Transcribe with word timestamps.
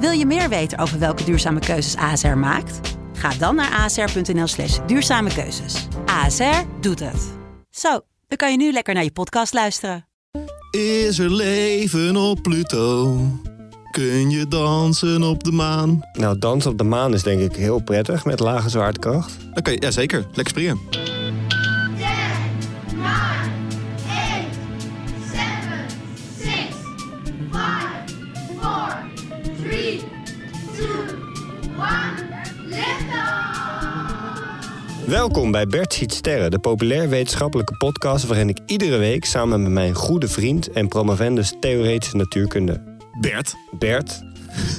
Wil 0.00 0.10
je 0.10 0.26
meer 0.26 0.48
weten 0.48 0.78
over 0.78 0.98
welke 0.98 1.24
duurzame 1.24 1.60
keuzes 1.60 1.96
ASR 1.96 2.26
maakt? 2.26 2.96
Ga 3.12 3.28
dan 3.28 3.54
naar 3.54 3.72
asr.nl 3.80 4.46
slash 4.46 4.78
duurzame 4.86 5.34
keuzes. 5.34 5.86
ASR 6.06 6.62
doet 6.80 7.00
het. 7.00 7.32
Zo, 7.70 8.00
dan 8.28 8.38
kan 8.38 8.50
je 8.50 8.56
nu 8.56 8.72
lekker 8.72 8.94
naar 8.94 9.04
je 9.04 9.12
podcast 9.12 9.52
luisteren. 9.52 10.06
Is 10.70 11.18
er 11.18 11.30
leven 11.30 12.16
op 12.16 12.42
Pluto? 12.42 13.18
Kun 13.90 14.30
je 14.30 14.48
dansen 14.48 15.22
op 15.22 15.44
de 15.44 15.52
maan? 15.52 16.02
Nou, 16.12 16.38
dansen 16.38 16.70
op 16.70 16.78
de 16.78 16.84
maan 16.84 17.14
is 17.14 17.22
denk 17.22 17.40
ik 17.40 17.56
heel 17.56 17.82
prettig 17.82 18.24
met 18.24 18.40
lage 18.40 18.68
zwaartekracht. 18.68 19.32
Oké, 19.54 19.70
ja 19.70 19.90
zeker. 19.90 20.26
Lekker 20.32 20.48
springen. 20.48 20.78
Welkom 35.14 35.50
bij 35.50 35.66
Bert 35.66 35.94
Ziet 35.94 36.12
Sterren, 36.12 36.50
de 36.50 36.58
populair 36.58 37.08
wetenschappelijke 37.08 37.76
podcast 37.76 38.26
waarin 38.26 38.48
ik 38.48 38.58
iedere 38.66 38.96
week 38.96 39.24
samen 39.24 39.62
met 39.62 39.72
mijn 39.72 39.94
goede 39.94 40.28
vriend 40.28 40.70
en 40.70 40.88
promovendus 40.88 41.52
theoretische 41.60 42.16
natuurkunde 42.16 42.82
Bert, 43.20 43.54
Bert 43.78 44.22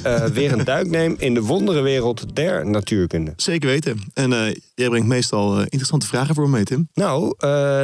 eh, 0.03 0.25
weer 0.25 0.52
een 0.52 0.63
duik 0.63 0.89
neem 0.89 1.16
in 1.19 1.33
de 1.33 1.41
wonderenwereld 1.41 2.36
der 2.36 2.67
natuurkunde. 2.67 3.33
zeker 3.36 3.69
weten. 3.69 4.00
En 4.13 4.33
eh, 4.33 4.56
jij 4.73 4.89
brengt 4.89 5.08
meestal 5.08 5.56
eh, 5.56 5.61
interessante 5.61 6.08
vragen 6.08 6.36
voor 6.36 6.44
me 6.44 6.50
mee, 6.50 6.63
Tim. 6.63 6.89
Nou, 6.94 7.36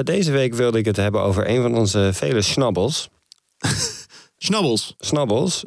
deze 0.03 0.31
week 0.31 0.53
wilde 0.53 0.77
ik 0.77 0.85
het 0.85 0.97
hebben 0.97 1.21
over 1.21 1.49
een 1.49 1.61
van 1.61 1.75
onze 1.75 2.09
vele 2.13 2.41
snabbels. 2.41 3.09
Snabbels. 4.37 4.95
Snabbels. 4.97 5.65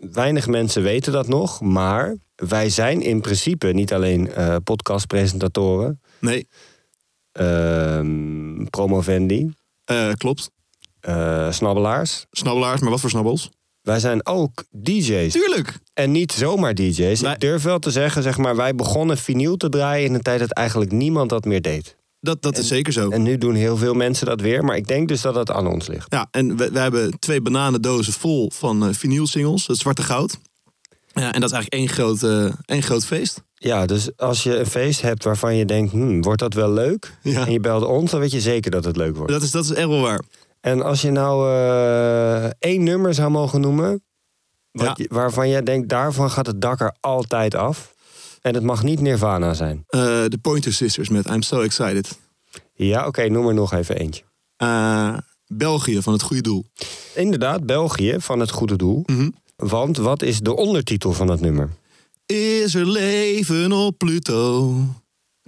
Weinig 0.00 0.46
mensen 0.46 0.82
weten 0.82 1.12
dat 1.12 1.28
nog, 1.28 1.60
maar 1.60 2.16
wij 2.34 2.68
zijn 2.70 3.02
in 3.02 3.20
principe 3.20 3.66
niet 3.66 3.92
alleen 3.92 4.32
eh, 4.32 4.56
podcastpresentatoren, 4.64 6.00
Nee, 6.18 6.48
ehm, 7.32 8.64
promovendi, 8.64 9.52
eh, 9.84 10.12
klopt. 10.12 10.50
eh, 11.00 11.52
snabbelaars. 11.52 12.26
Snabbelaars, 12.30 12.80
maar 12.80 12.90
wat 12.90 13.00
voor 13.00 13.10
snabbels? 13.10 13.50
Wij 13.82 13.98
zijn 13.98 14.26
ook 14.26 14.64
DJ's. 14.70 15.32
Tuurlijk. 15.32 15.78
En 15.94 16.10
niet 16.10 16.32
zomaar 16.32 16.74
DJ's. 16.74 17.20
Wij- 17.20 17.32
Ik 17.32 17.40
durf 17.40 17.62
wel 17.62 17.78
te 17.78 17.90
zeggen, 17.90 18.22
zeg 18.22 18.38
maar, 18.38 18.56
wij 18.56 18.74
begonnen 18.74 19.16
vinyl 19.18 19.56
te 19.56 19.68
draaien 19.68 20.06
in 20.06 20.14
een 20.14 20.22
tijd 20.22 20.38
dat 20.40 20.50
eigenlijk 20.52 20.92
niemand 20.92 21.30
dat 21.30 21.44
meer 21.44 21.62
deed. 21.62 21.96
Dat, 22.20 22.42
dat 22.42 22.58
is 22.58 22.66
zeker 22.68 22.92
zo. 22.92 23.10
En 23.10 23.22
nu 23.22 23.38
doen 23.38 23.54
heel 23.54 23.76
veel 23.76 23.94
mensen 23.94 24.26
dat 24.26 24.40
weer, 24.40 24.64
maar 24.64 24.76
ik 24.76 24.86
denk 24.86 25.08
dus 25.08 25.20
dat 25.20 25.34
het 25.34 25.50
aan 25.50 25.66
ons 25.66 25.86
ligt. 25.86 26.06
Ja, 26.12 26.28
en 26.30 26.56
we, 26.56 26.70
we 26.70 26.78
hebben 26.78 27.18
twee 27.18 27.40
bananendozen 27.40 28.12
vol 28.12 28.50
van 28.54 28.86
eh 28.86 28.92
vinyl 28.94 29.26
singles, 29.26 29.66
het 29.66 29.76
zwarte 29.78 30.02
goud. 30.02 30.38
Ja, 31.12 31.32
en 31.32 31.40
dat 31.40 31.50
is 31.50 31.56
eigenlijk 31.56 31.72
één 31.74 31.88
groot, 31.88 32.22
eh, 32.22 32.52
één 32.64 32.82
groot 32.82 33.04
feest. 33.06 33.42
Ja, 33.54 33.86
dus 33.86 34.16
als 34.16 34.42
je 34.42 34.58
een 34.58 34.66
feest 34.66 35.00
hebt 35.00 35.24
waarvan 35.24 35.56
je 35.56 35.64
denkt, 35.64 35.92
hmm, 35.92 36.22
wordt 36.22 36.40
dat 36.40 36.54
wel 36.54 36.72
leuk? 36.72 37.16
Ja. 37.22 37.46
En 37.46 37.52
je 37.52 37.60
belt 37.60 37.84
ons, 37.84 38.10
dan 38.10 38.20
weet 38.20 38.30
je 38.30 38.40
zeker 38.40 38.70
dat 38.70 38.84
het 38.84 38.96
leuk 38.96 39.16
wordt. 39.16 39.32
Dat 39.32 39.42
is, 39.42 39.50
dat 39.50 39.64
is 39.64 39.72
echt 39.72 39.88
wel 39.88 40.00
waar. 40.00 40.22
En 40.60 40.82
als 40.82 41.00
je 41.02 41.10
nou 41.10 41.50
eh, 41.50 42.44
één 42.58 42.82
nummer 42.82 43.14
zou 43.14 43.30
mogen 43.30 43.60
noemen, 43.60 44.02
wat 44.70 44.86
Ja. 44.86 44.92
je- 44.96 45.08
waarvan 45.08 45.48
jij 45.48 45.62
denkt, 45.62 45.88
daarvan 45.88 46.30
gaat 46.30 46.46
het 46.46 46.60
dak 46.60 46.80
er 46.80 46.94
altijd 47.00 47.54
af. 47.54 47.94
En 48.40 48.54
het 48.54 48.62
mag 48.62 48.82
niet 48.82 49.00
Nirvana 49.00 49.54
zijn. 49.54 49.84
Eh, 49.86 50.00
De 50.00 50.38
Pointer 50.42 50.72
Sisters 50.72 51.08
met 51.08 51.28
I'm 51.28 51.42
So 51.42 51.60
Excited. 51.60 52.18
Ja, 52.74 53.06
oké, 53.06 53.28
noem 53.28 53.48
er 53.48 53.54
nog 53.54 53.72
even 53.72 53.96
eentje. 53.96 54.22
Eh, 54.56 55.16
België 55.46 56.02
van 56.02 56.12
het 56.12 56.22
goede 56.22 56.42
doel. 56.42 56.64
Inderdaad, 57.14 57.66
België 57.66 58.14
van 58.18 58.40
het 58.40 58.50
goede 58.50 58.76
doel. 58.76 59.02
Mhm. 59.06 59.28
Want 59.56 59.96
wat 59.96 60.22
is 60.22 60.38
de 60.40 60.56
ondertitel 60.56 61.12
van 61.12 61.26
dat 61.26 61.40
nummer? 61.40 61.68
Is 62.26 62.74
er 62.74 62.86
leven 62.86 63.72
op 63.72 63.98
Pluto? 63.98 64.74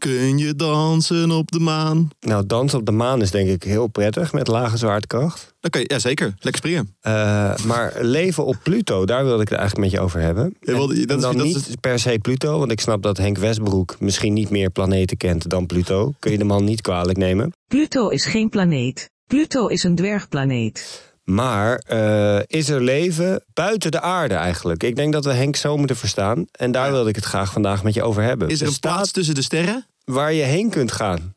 Kun 0.02 0.38
je 0.38 0.54
dansen 0.56 1.30
op 1.30 1.50
de 1.50 1.58
maan? 1.60 2.10
Nou, 2.20 2.46
dansen 2.46 2.78
op 2.78 2.86
de 2.86 2.92
maan 2.92 3.22
is 3.22 3.30
denk 3.30 3.48
ik 3.48 3.62
heel 3.62 3.86
prettig 3.86 4.32
met 4.32 4.48
lage 4.48 4.76
zwaartekracht. 4.76 5.54
Oké, 5.60 5.80
ja 5.82 5.98
zeker. 5.98 6.26
Lekker 6.26 6.56
springen. 6.56 6.94
Eh, 7.00 7.56
maar 7.64 7.92
leven 8.00 8.44
op 8.44 8.56
Pluto, 8.62 9.04
daar 9.06 9.24
wilde 9.24 9.42
ik 9.42 9.48
het 9.48 9.58
eigenlijk 9.58 9.90
met 9.90 9.98
je 10.00 10.04
over 10.04 10.20
hebben. 10.20 10.56
Ja, 10.60 10.72
wel, 10.72 10.86
dat 10.86 10.96
is- 10.96 11.06
dan 11.06 11.20
dat 11.20 11.34
is 11.34 11.40
niet 11.68 11.80
per 11.80 11.98
se 11.98 12.18
Pluto, 12.22 12.58
want 12.58 12.70
ik 12.70 12.80
snap 12.80 13.02
dat 13.02 13.16
Henk 13.16 13.38
Westbroek 13.38 13.96
misschien 14.00 14.32
niet 14.32 14.50
meer 14.50 14.70
planeten 14.70 15.16
kent 15.16 15.48
dan 15.50 15.66
Pluto. 15.66 16.12
Kun 16.19 16.32
je 16.32 16.38
de 16.38 16.44
man 16.44 16.64
niet 16.64 16.80
kwalijk 16.80 17.19
nemen. 17.19 17.52
Pluto 17.66 18.08
is 18.08 18.24
geen 18.24 18.48
planeet. 18.48 19.10
Pluto 19.26 19.66
is 19.66 19.82
een 19.82 19.94
dwergplaneet. 19.94 21.02
Maar 21.24 21.76
eh, 21.76 22.38
is 22.46 22.69
er 22.69 22.80
leven 22.82 23.44
buiten 23.54 23.90
de 23.90 24.00
aarde 24.00 24.34
eigenlijk? 24.34 24.82
Ik 24.82 24.96
denk 24.96 25.12
dat 25.12 25.24
we 25.24 25.32
Henk 25.32 25.56
zo 25.56 25.76
moeten 25.76 25.96
verstaan. 25.96 26.44
En 26.52 26.72
daar 26.72 26.90
wilde 26.92 27.08
ik 27.08 27.14
het 27.16 27.24
graag 27.24 27.52
vandaag 27.52 27.82
met 27.84 27.94
je 27.94 28.02
over 28.02 28.22
hebben. 28.22 28.48
Is 28.48 28.54
er 28.60 28.62
een 28.66 28.69
Bestaat 28.69 28.92
plaats 28.94 29.10
tussen 29.10 29.34
de 29.34 29.42
sterren 29.42 29.86
waar 30.04 30.32
je 30.32 30.42
heen 30.42 30.70
kunt 30.70 30.92
gaan? 30.92 31.34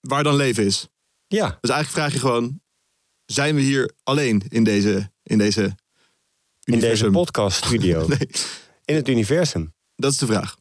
waar 0.00 0.22
dan 0.22 0.36
leven 0.36 0.64
is? 0.64 0.88
Ja, 1.26 1.58
Dus 1.60 1.70
eigenlijk 1.70 1.90
vraag 1.90 2.12
je 2.12 2.18
gewoon... 2.18 2.60
Zijn 3.24 3.54
we 3.54 3.60
hier 3.60 3.92
alleen 4.02 4.42
in 4.48 4.64
deze, 4.64 5.10
in 5.22 5.38
deze 5.38 5.76
in 6.64 6.80
deze 6.80 7.10
podcaststudio. 7.10 8.06
Nee, 8.08 8.28
In 8.84 8.94
het 8.94 9.08
universum. 9.08 9.74
dat 9.96 10.12
is 10.12 10.18
de 10.18 10.26
vraag. 10.26 10.56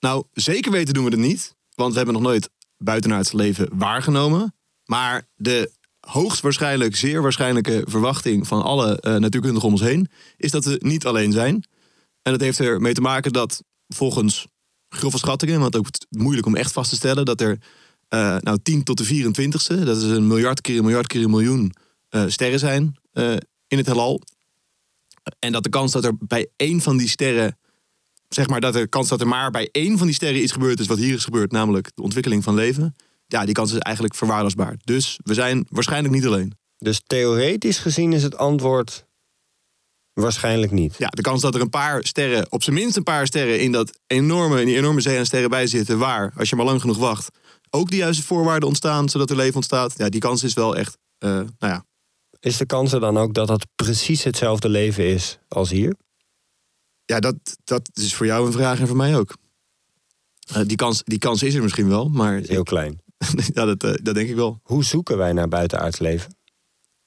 Nou, 0.00 0.24
zeker 0.32 0.72
weten 0.72 0.94
doen 0.94 1.04
we 1.04 1.10
het 1.10 1.20
niet. 1.20 1.54
Want 1.74 1.90
we 1.90 1.96
hebben 1.96 2.14
nog 2.14 2.22
nooit 2.22 2.50
buitenaards 2.78 3.32
leven 3.32 3.68
waargenomen. 3.72 4.54
Maar 4.84 5.28
de 5.34 5.72
hoogstwaarschijnlijk, 6.00 6.96
zeer 6.96 7.22
waarschijnlijke 7.22 7.84
verwachting 7.88 8.46
van 8.46 8.62
alle 8.62 9.00
eh, 9.00 9.16
natuurkundigen 9.16 9.66
om 9.66 9.72
ons 9.72 9.82
heen... 9.82 10.08
is 10.36 10.50
dat 10.50 10.64
we 10.64 10.76
niet 10.78 11.06
alleen 11.06 11.32
zijn. 11.32 11.54
En 12.22 12.32
dat 12.32 12.40
heeft 12.40 12.60
ermee 12.60 12.94
te 12.94 13.00
maken 13.00 13.32
dat 13.32 13.62
volgens 13.88 14.46
grove 14.96 15.18
schattingen... 15.18 15.60
want 15.60 15.76
ook 15.76 15.86
moeilijk 16.08 16.46
om 16.46 16.56
echt 16.56 16.72
vast 16.72 16.90
te 16.90 16.96
stellen... 16.96 17.24
dat 17.24 17.40
er 17.40 17.58
eh, 18.08 18.36
nou 18.40 18.58
10 18.62 18.82
tot 18.82 18.98
de 18.98 19.04
24ste, 19.04 19.84
dat 19.84 19.96
is 19.96 20.02
een 20.02 20.26
miljard 20.26 20.60
keer 20.60 20.78
een 20.78 20.84
miljard 20.84 21.06
keer 21.06 21.24
een 21.24 21.30
miljoen 21.30 21.72
eh, 22.08 22.24
sterren 22.26 22.58
zijn 22.58 22.96
eh, 23.12 23.36
in 23.68 23.78
het 23.78 23.86
heelal. 23.86 24.20
En 25.38 25.52
dat 25.52 25.62
de 25.62 25.68
kans 25.68 25.92
dat 25.92 26.04
er 26.04 26.16
bij 26.18 26.48
één 26.56 26.80
van 26.80 26.96
die 26.96 27.08
sterren 27.08 27.58
zeg 28.28 28.48
maar 28.48 28.60
dat 28.60 28.72
de 28.72 28.88
kans 28.88 29.08
dat 29.08 29.20
er 29.20 29.28
maar 29.28 29.50
bij 29.50 29.68
één 29.72 29.98
van 29.98 30.06
die 30.06 30.14
sterren 30.14 30.42
iets 30.42 30.52
gebeurd 30.52 30.80
is 30.80 30.86
wat 30.86 30.98
hier 30.98 31.14
is 31.14 31.24
gebeurd, 31.24 31.52
namelijk 31.52 31.90
de 31.94 32.02
ontwikkeling 32.02 32.44
van 32.44 32.54
leven, 32.54 32.96
ja, 33.26 33.44
die 33.44 33.54
kans 33.54 33.72
is 33.72 33.78
eigenlijk 33.78 34.14
verwaarloosbaar. 34.14 34.76
Dus 34.84 35.18
we 35.22 35.34
zijn 35.34 35.66
waarschijnlijk 35.70 36.14
niet 36.14 36.26
alleen. 36.26 36.52
Dus 36.78 37.00
theoretisch 37.06 37.78
gezien 37.78 38.12
is 38.12 38.22
het 38.22 38.36
antwoord 38.36 39.06
waarschijnlijk 40.22 40.72
niet. 40.72 40.94
Ja, 40.98 41.08
de 41.08 41.22
kans 41.22 41.40
dat 41.40 41.54
er 41.54 41.60
een 41.60 41.70
paar 41.70 42.04
sterren, 42.04 42.52
op 42.52 42.62
zijn 42.62 42.76
minst 42.76 42.96
een 42.96 43.02
paar 43.02 43.26
sterren 43.26 43.60
in 43.60 43.72
dat 43.72 43.98
enorme, 44.06 44.60
in 44.60 44.66
die 44.66 44.76
enorme 44.76 45.00
zee 45.00 45.18
aan 45.18 45.26
sterren 45.26 45.50
bij 45.50 45.66
zitten, 45.66 45.98
waar, 45.98 46.32
als 46.36 46.50
je 46.50 46.56
maar 46.56 46.64
lang 46.64 46.80
genoeg 46.80 46.98
wacht, 46.98 47.28
ook 47.70 47.90
de 47.90 47.96
juiste 47.96 48.22
voorwaarden 48.22 48.68
ontstaan 48.68 49.08
zodat 49.08 49.30
er 49.30 49.36
leven 49.36 49.54
ontstaat, 49.54 49.94
ja, 49.96 50.08
die 50.08 50.20
kans 50.20 50.42
is 50.42 50.54
wel 50.54 50.76
echt, 50.76 50.98
eh, 51.18 51.30
nou 51.30 51.48
ja, 51.58 51.84
Is 52.40 52.56
de 52.56 52.66
kans 52.66 52.92
er 52.92 53.00
dan 53.00 53.18
ook 53.18 53.34
dat 53.34 53.48
dat 53.48 53.66
precies 53.74 54.24
hetzelfde 54.24 54.68
leven 54.68 55.04
is 55.04 55.38
als 55.48 55.70
hier? 55.70 55.94
ja 57.04 57.20
dat, 57.20 57.36
dat 57.64 57.90
is 57.92 58.14
voor 58.14 58.26
jou 58.26 58.46
een 58.46 58.52
vraag 58.52 58.80
en 58.80 58.86
voor 58.86 58.96
mij 58.96 59.16
ook. 59.16 59.36
Eh, 60.52 60.62
die, 60.66 60.76
kans, 60.76 61.02
die 61.04 61.18
kans 61.18 61.42
is 61.42 61.54
er 61.54 61.62
misschien 61.62 61.88
wel, 61.88 62.08
maar 62.08 62.40
Heel 62.40 62.62
klein. 62.62 63.00
ja, 63.54 63.64
dat, 63.64 63.84
eh, 63.84 63.94
dat 64.02 64.14
denk 64.14 64.28
ik 64.28 64.34
wel. 64.34 64.60
Hoe 64.62 64.84
zoeken 64.84 65.16
wij 65.16 65.32
naar 65.32 65.48
buitenaards 65.48 65.98
leven? 65.98 66.35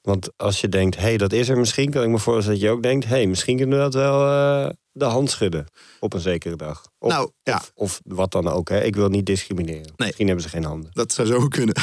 Want 0.02 0.28
als 0.36 0.60
je 0.60 0.68
denkt, 0.68 0.96
hé, 0.96 1.02
hey, 1.02 1.16
dat 1.16 1.32
is 1.32 1.48
er 1.48 1.58
misschien, 1.58 1.90
kan 1.90 2.02
ik 2.02 2.08
me 2.08 2.18
voorstellen 2.18 2.60
dat 2.60 2.68
je 2.68 2.74
ook 2.74 2.82
denkt, 2.82 3.04
hé, 3.04 3.10
hey, 3.10 3.26
misschien 3.26 3.56
kunnen 3.56 3.78
we 3.78 3.84
dat 3.84 3.94
wel, 3.94 4.26
eh, 4.26 4.70
de 4.92 5.04
hand 5.04 5.30
schudden 5.30 5.66
op 6.00 6.12
een 6.12 6.20
zekere 6.20 6.56
dag. 6.56 6.84
Of, 6.98 7.10
Nou, 7.10 7.30
ja. 7.42 7.56
of, 7.56 7.72
of 7.74 8.00
wat 8.04 8.32
dan 8.32 8.48
ook. 8.48 8.68
Hè. 8.68 8.84
Ik 8.84 8.96
wil 8.96 9.08
niet 9.08 9.26
discrimineren. 9.26 9.92
Misschien 9.96 10.26
hebben 10.26 10.44
ze 10.44 10.50
geen 10.50 10.64
handen. 10.64 10.90
Dat 10.92 11.12
zou 11.12 11.28
zo 11.28 11.48
kunnen. 11.48 11.74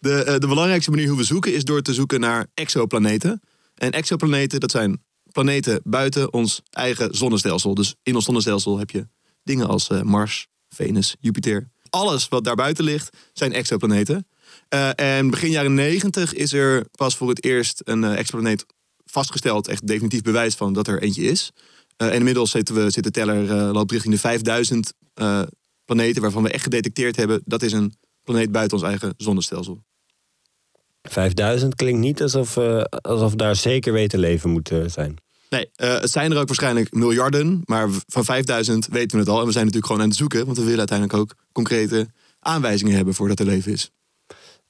De, 0.00 0.24
eh, 0.24 0.38
de 0.38 0.46
belangrijkste 0.46 0.90
manier 0.90 1.08
hoe 1.08 1.16
we 1.16 1.24
zoeken 1.24 1.54
is 1.54 1.64
door 1.64 1.82
te 1.82 1.94
zoeken 1.94 2.20
naar 2.20 2.46
exoplaneten. 2.54 3.40
En 3.74 3.90
exoplaneten, 3.90 4.60
dat 4.60 4.70
zijn 4.70 5.02
planeten 5.32 5.80
buiten 5.84 6.32
ons 6.32 6.62
eigen 6.70 7.14
zonnestelsel. 7.14 7.74
Dus 7.74 7.94
in 8.02 8.14
ons 8.14 8.24
zonnestelsel 8.24 8.78
heb 8.78 8.90
je 8.90 9.06
dingen 9.42 9.68
als 9.68 9.88
eh, 9.88 10.02
Mars, 10.02 10.46
Venus, 10.68 11.16
Jupiter. 11.20 11.70
Alles 11.90 12.28
wat 12.28 12.44
daarbuiten 12.44 12.84
ligt, 12.84 13.16
zijn 13.32 13.52
exoplaneten. 13.52 14.26
Eh, 14.74 14.90
en 14.94 15.30
begin 15.30 15.50
jaren 15.50 15.74
90 15.74 16.34
is 16.34 16.52
er 16.52 16.84
pas 16.90 17.16
voor 17.16 17.28
het 17.28 17.44
eerst 17.44 17.80
een 17.84 18.04
exoplaneet 18.04 18.66
vastgesteld. 19.04 19.68
Echt 19.68 19.86
definitief 19.86 20.22
bewijs 20.22 20.54
van 20.54 20.72
dat 20.72 20.88
er 20.88 21.02
eentje 21.02 21.22
is. 21.22 21.50
Eh, 21.96 22.08
en 22.08 22.14
inmiddels 22.14 22.50
zitten 22.50 22.74
we, 22.74 22.90
zit 22.90 23.04
de 23.04 23.10
teller 23.10 23.72
loopt 23.72 23.90
richting 23.90 24.14
de 24.14 24.20
5000 24.20 24.92
eh, 25.14 25.42
planeten... 25.84 26.22
waarvan 26.22 26.42
we 26.42 26.50
echt 26.50 26.62
gedetecteerd 26.62 27.16
hebben... 27.16 27.42
dat 27.44 27.62
is 27.62 27.72
een 27.72 27.94
planeet 28.22 28.52
buiten 28.52 28.76
ons 28.76 28.86
eigen 28.86 29.14
zonnestelsel. 29.16 29.82
5000 31.02 31.74
klinkt 31.74 32.00
niet 32.00 32.22
alsof, 32.22 32.58
alsof 33.00 33.34
daar 33.34 33.56
zeker 33.56 33.92
weten 33.92 34.18
leven 34.18 34.50
moet 34.50 34.70
zijn. 34.86 35.16
Nee, 35.48 35.70
het 35.74 36.10
zijn 36.10 36.32
er 36.32 36.38
ook 36.38 36.46
waarschijnlijk 36.46 36.94
miljarden, 36.94 37.62
maar 37.64 37.88
van 38.06 38.24
5000 38.24 38.86
weten 38.86 39.10
we 39.10 39.24
het 39.24 39.28
al. 39.28 39.40
En 39.40 39.46
we 39.46 39.52
zijn 39.52 39.64
natuurlijk 39.64 39.92
gewoon 39.92 40.02
aan 40.02 40.08
het 40.08 40.18
zoeken, 40.18 40.44
want 40.44 40.56
we 40.56 40.62
willen 40.62 40.78
uiteindelijk 40.78 41.18
ook 41.18 41.34
concrete 41.52 42.08
aanwijzingen 42.38 42.96
hebben 42.96 43.14
voor 43.14 43.28
dat 43.28 43.40
er 43.40 43.46
leven 43.46 43.72
is. 43.72 43.90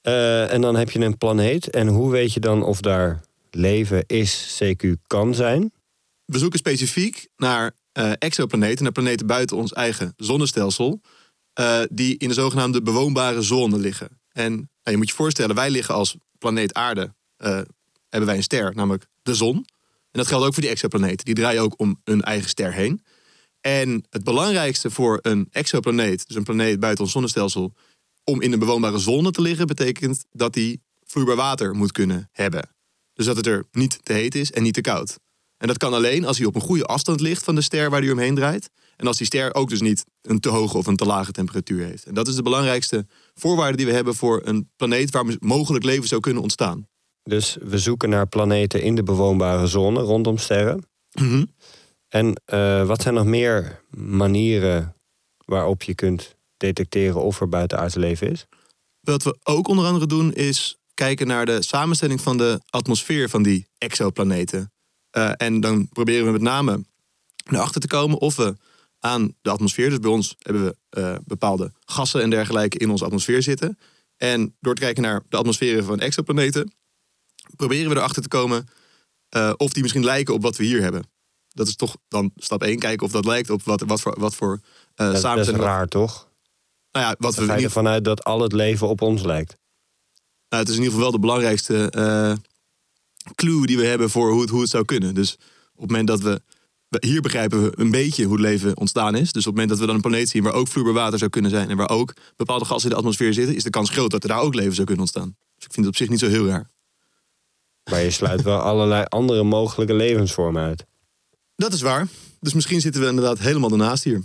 Eh, 0.05 0.53
en 0.53 0.61
dan 0.61 0.77
heb 0.77 0.91
je 0.91 1.01
een 1.01 1.19
planeet. 1.19 1.71
En 1.71 1.89
hoe 1.89 2.11
weet 2.11 2.33
je 2.33 2.41
dan 2.41 2.63
of 2.63 2.81
daar 2.81 3.21
leven 3.51 4.05
is, 4.07 4.61
CQ 4.63 4.89
kan 5.07 5.35
zijn? 5.35 5.73
We 6.25 6.39
zoeken 6.39 6.59
specifiek 6.59 7.29
naar 7.37 7.73
eh, 7.93 8.13
exoplaneten, 8.19 8.83
naar 8.83 8.93
planeten 8.93 9.27
buiten 9.27 9.57
ons 9.57 9.73
eigen 9.73 10.15
zonnestelsel, 10.17 11.01
eh, 11.53 11.81
die 11.91 12.17
in 12.19 12.29
de 12.29 12.35
zogenaamde 12.35 12.83
bewoonbare 12.83 13.43
zone 13.43 13.79
liggen. 13.79 14.21
En 14.33 14.53
nou, 14.53 14.69
je 14.83 14.97
moet 14.97 15.09
je 15.09 15.15
voorstellen, 15.15 15.55
wij 15.55 15.71
liggen 15.71 15.95
als 15.95 16.17
planeet 16.39 16.75
Aarde, 16.75 17.15
hebben 18.09 18.27
wij 18.27 18.37
een 18.37 18.43
ster, 18.43 18.75
namelijk 18.75 19.07
de 19.23 19.35
zon. 19.35 19.57
En 19.57 19.65
dat 20.21 20.27
geldt 20.27 20.47
ook 20.47 20.53
voor 20.53 20.63
die 20.63 20.73
exoplaneten. 20.73 21.25
Die 21.25 21.35
draaien 21.35 21.63
ook 21.63 21.75
om 21.77 22.01
hun 22.05 22.23
eigen 22.23 22.49
ster 22.49 22.73
heen. 22.73 23.05
En 23.61 24.05
het 24.11 24.25
belangrijkste 24.25 24.91
voor 24.91 25.19
een 25.23 25.49
exoplaneet, 25.51 26.27
dus 26.27 26.37
een 26.37 26.45
planeet 26.45 26.81
buiten 26.81 27.05
ons 27.05 27.13
zonnestelsel, 27.13 27.73
om 28.25 28.41
in 28.41 28.53
een 28.53 28.59
bewoonbare 28.59 28.99
zone 28.99 29.31
te 29.31 29.43
liggen, 29.43 29.67
betekent 29.67 30.25
dat 30.31 30.53
die 30.53 30.81
vloeibaar 31.05 31.37
water 31.37 31.75
moet 31.75 31.93
kunnen 31.93 32.29
hebben. 32.33 32.69
Dus 33.13 33.27
dat 33.27 33.37
het 33.37 33.47
er 33.47 33.65
niet 33.73 33.99
te 34.03 34.13
heet 34.13 34.35
is 34.35 34.53
en 34.53 34.63
niet 34.63 34.75
te 34.75 34.81
koud. 34.81 35.19
En 35.57 35.67
dat 35.67 35.79
kan 35.79 35.95
alleen 35.95 36.25
als 36.25 36.39
hij 36.39 36.47
op 36.47 36.55
een 36.55 36.61
goede 36.61 36.85
afstand 36.85 37.21
ligt 37.21 37.45
van 37.45 37.55
de 37.55 37.61
ster 37.61 37.91
waar 37.91 38.01
hij 38.01 38.11
omheen 38.11 38.35
draait. 38.35 38.71
En 38.97 39.07
als 39.07 39.17
die 39.17 39.27
ster 39.27 39.55
ook 39.55 39.69
dus 39.69 39.81
niet 39.81 40.05
een 40.23 40.41
te 40.41 40.49
hoge 40.49 40.77
of 40.77 40.87
een 40.87 40.97
te 40.97 41.05
lage 41.05 41.33
temperatuur 41.33 41.85
heeft. 41.85 42.05
En 42.05 42.15
dat 42.15 42.29
is 42.29 42.35
de 42.35 42.43
belangrijkste 42.43 43.07
voorwaarde 43.35 43.77
die 43.77 43.87
we 43.87 43.93
hebben 43.93 44.15
voor 44.15 44.41
een 44.45 44.71
planeet 44.77 45.11
waar 45.11 45.25
mogelijk 45.39 45.85
leven 45.85 46.09
zou 46.09 46.21
kunnen 46.21 46.43
ontstaan. 46.43 46.89
Dus 47.23 47.57
we 47.63 47.79
zoeken 47.79 48.09
naar 48.09 48.27
planeten 48.27 48.83
in 48.83 48.95
de 48.95 49.03
bewoonbare 49.03 49.67
zone 49.67 50.01
rondom 50.01 50.39
sterren. 50.39 50.87
En 52.09 52.41
eh, 52.45 52.87
wat 52.87 53.03
zijn 53.03 53.15
nog 53.15 53.25
meer 53.25 53.83
manieren 53.91 54.97
waarop 55.45 55.83
je 55.83 55.95
kunt 55.95 56.37
detecteren 56.65 57.23
of 57.23 57.41
er 57.41 57.49
buitenaards 57.49 57.95
leven 57.95 58.31
is? 58.31 58.47
Wat 59.01 59.23
we 59.23 59.39
ook 59.43 59.69
onder 59.69 59.87
andere 59.87 60.07
doen 60.07 60.33
is 60.33 60.79
kijken 60.95 61.27
naar 61.27 61.47
de 61.47 61.63
samenstelling 61.63 62.21
van 62.21 62.37
de 62.37 62.61
atmosfeer 62.71 63.29
van 63.29 63.43
die 63.43 63.67
exoplaneten. 63.79 64.73
Eh, 65.11 65.33
en 65.37 65.61
dan 65.61 65.89
proberen 65.89 66.27
we 66.27 66.33
met 66.33 66.41
name 66.41 66.85
erachter 67.45 67.81
te 67.81 67.87
komen 67.87 68.19
of 68.19 68.37
we 68.37 68.57
aan 69.01 69.35
de 69.43 69.51
atmosfeer, 69.51 69.89
dus 69.89 69.99
bij 69.99 70.11
ons 70.11 70.35
hebben 70.39 70.65
we 70.65 70.77
eh, 70.89 71.17
bepaalde 71.25 71.73
gassen 71.85 72.23
en 72.23 72.31
dergelijke 72.31 72.79
in 72.79 72.91
onze 72.91 73.05
atmosfeer 73.05 73.43
zitten. 73.43 73.79
En 74.17 74.57
door 74.61 74.75
te 74.75 74.81
kijken 74.81 75.03
naar 75.03 75.23
de 75.29 75.37
atmosferen 75.37 75.85
van 75.85 76.01
exoplaneten, 76.01 76.73
proberen 77.57 77.91
we 77.91 77.97
erachter 77.97 78.23
te 78.23 78.29
komen 78.29 78.69
eh, 79.29 79.53
of 79.57 79.73
die 79.73 79.83
misschien 79.83 80.05
lijken 80.05 80.35
op 80.35 80.43
wat 80.43 80.57
we 80.57 80.65
hier 80.65 80.83
hebben. 80.83 81.03
Dat 81.49 81.69
is 81.69 81.77
toch 81.77 81.97
dan 82.09 82.31
stap 82.37 82.63
1, 82.63 82.79
kijken 82.79 83.07
of 83.07 83.13
dat 83.13 83.25
lijkt 83.25 83.51
op 83.51 83.63
wat, 83.63 83.81
wat 83.81 84.01
voor, 84.01 84.15
wat 84.19 84.35
voor 84.35 84.61
eh 84.95 85.23
Dat 85.23 85.39
is 85.39 85.49
raar, 85.49 85.89
toch? 85.89 86.29
Nou 86.95 87.07
ja, 87.07 87.15
wat 87.19 87.35
we 87.35 87.41
Dan 87.41 87.49
ga 87.49 87.53
je 87.55 87.59
in 87.61 87.65
ervan 87.67 87.87
uit 87.87 88.05
dat 88.05 88.25
al 88.25 88.41
het 88.41 88.53
leven 88.53 88.89
op 88.89 89.01
ons 89.03 89.23
lijkt. 89.23 89.57
Nou, 90.49 90.63
het 90.63 90.69
is 90.69 90.77
in 90.79 90.83
ieder 90.83 90.95
geval 90.95 91.01
wel 91.11 91.21
de 91.21 91.27
belangrijkste 91.27 91.91
eh, 91.91 92.33
clue 93.35 93.67
die 93.67 93.77
we 93.77 93.87
hebben 93.87 94.11
voor 94.11 94.31
hoe 94.31 94.41
het, 94.41 94.51
hoe 94.51 94.61
het 94.61 94.71
zou 94.71 94.85
kunnen. 94.85 95.15
Dus 95.15 95.33
op 95.75 95.81
het 95.81 95.91
moment 95.91 96.07
dat 96.09 96.21
we, 96.21 96.43
we- 96.89 97.07
Hier 97.07 97.21
begrijpen 97.21 97.63
we 97.63 97.73
een 97.77 97.91
beetje 97.91 98.25
hoe 98.25 98.33
het 98.33 98.43
leven 98.43 98.77
ontstaan 98.77 99.15
is. 99.15 99.33
Dus 99.33 99.47
op 99.47 99.53
het 99.57 99.61
moment 99.61 99.69
dat 99.69 99.79
we 99.79 99.87
dan 99.87 99.95
een 99.95 100.01
planeet 100.01 100.29
zien 100.29 100.43
waar 100.43 100.53
ook 100.53 100.69
vloeibaar 100.69 100.95
water 100.95 101.19
zou 101.19 101.31
kunnen 101.31 101.51
zijn... 101.51 101.71
en 101.71 101.77
waar 101.77 101.91
ook 101.91 102.13
bepaalde 102.37 102.65
gassen 102.65 102.85
in 102.89 102.91
de 102.91 103.01
atmosfeer 103.01 103.33
zitten... 103.33 103.55
is 103.55 103.63
de 103.63 103.71
kans 103.71 103.91
groot 103.91 104.11
dat 104.11 104.23
er 104.23 104.29
daar 104.29 104.41
ook 104.41 104.55
leven 104.55 104.75
zou 104.75 104.87
kunnen 104.87 105.05
ontstaan. 105.05 105.37
Dus 105.57 105.65
ik 105.65 105.73
vind 105.73 105.87
het 105.87 105.95
op 105.95 105.97
zich 105.97 106.09
niet 106.09 106.19
zo 106.21 106.29
heel 106.29 106.47
raar. 106.47 106.71
Maar 107.91 108.03
je 108.03 108.11
sluit 108.11 108.43
wel 108.43 108.59
allerlei 108.71 109.05
andere 109.09 109.43
mogelijke 109.43 109.95
levensvormen 109.95 110.63
uit. 110.63 110.85
Dat 111.57 111.73
is 111.73 111.81
waar. 111.81 112.09
Dus 112.41 112.55
misschien 112.55 112.81
zitten 112.81 113.01
we 113.03 113.09
inderdaad 113.09 113.39
helemaal 113.39 113.71
ernaast 113.71 114.05
hier. 114.05 114.23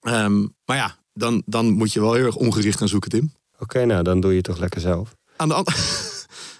Ehm, 0.00 0.46
maar 0.64 0.76
ja, 0.76 0.96
dan, 1.16 1.42
dan 1.46 1.72
moet 1.72 1.92
je 1.92 2.00
wel 2.00 2.14
heel 2.14 2.24
erg 2.24 2.36
ongericht 2.36 2.78
gaan 2.78 2.88
zoeken, 2.88 3.10
Tim. 3.10 3.32
Oké, 3.58 3.84
nou 3.84 4.02
dan 4.02 4.20
doe 4.20 4.30
je 4.30 4.36
het 4.36 4.46
toch 4.46 4.58
lekker 4.58 4.80
zelf. 4.80 5.14
Aan 5.36 5.48
de 5.48 5.64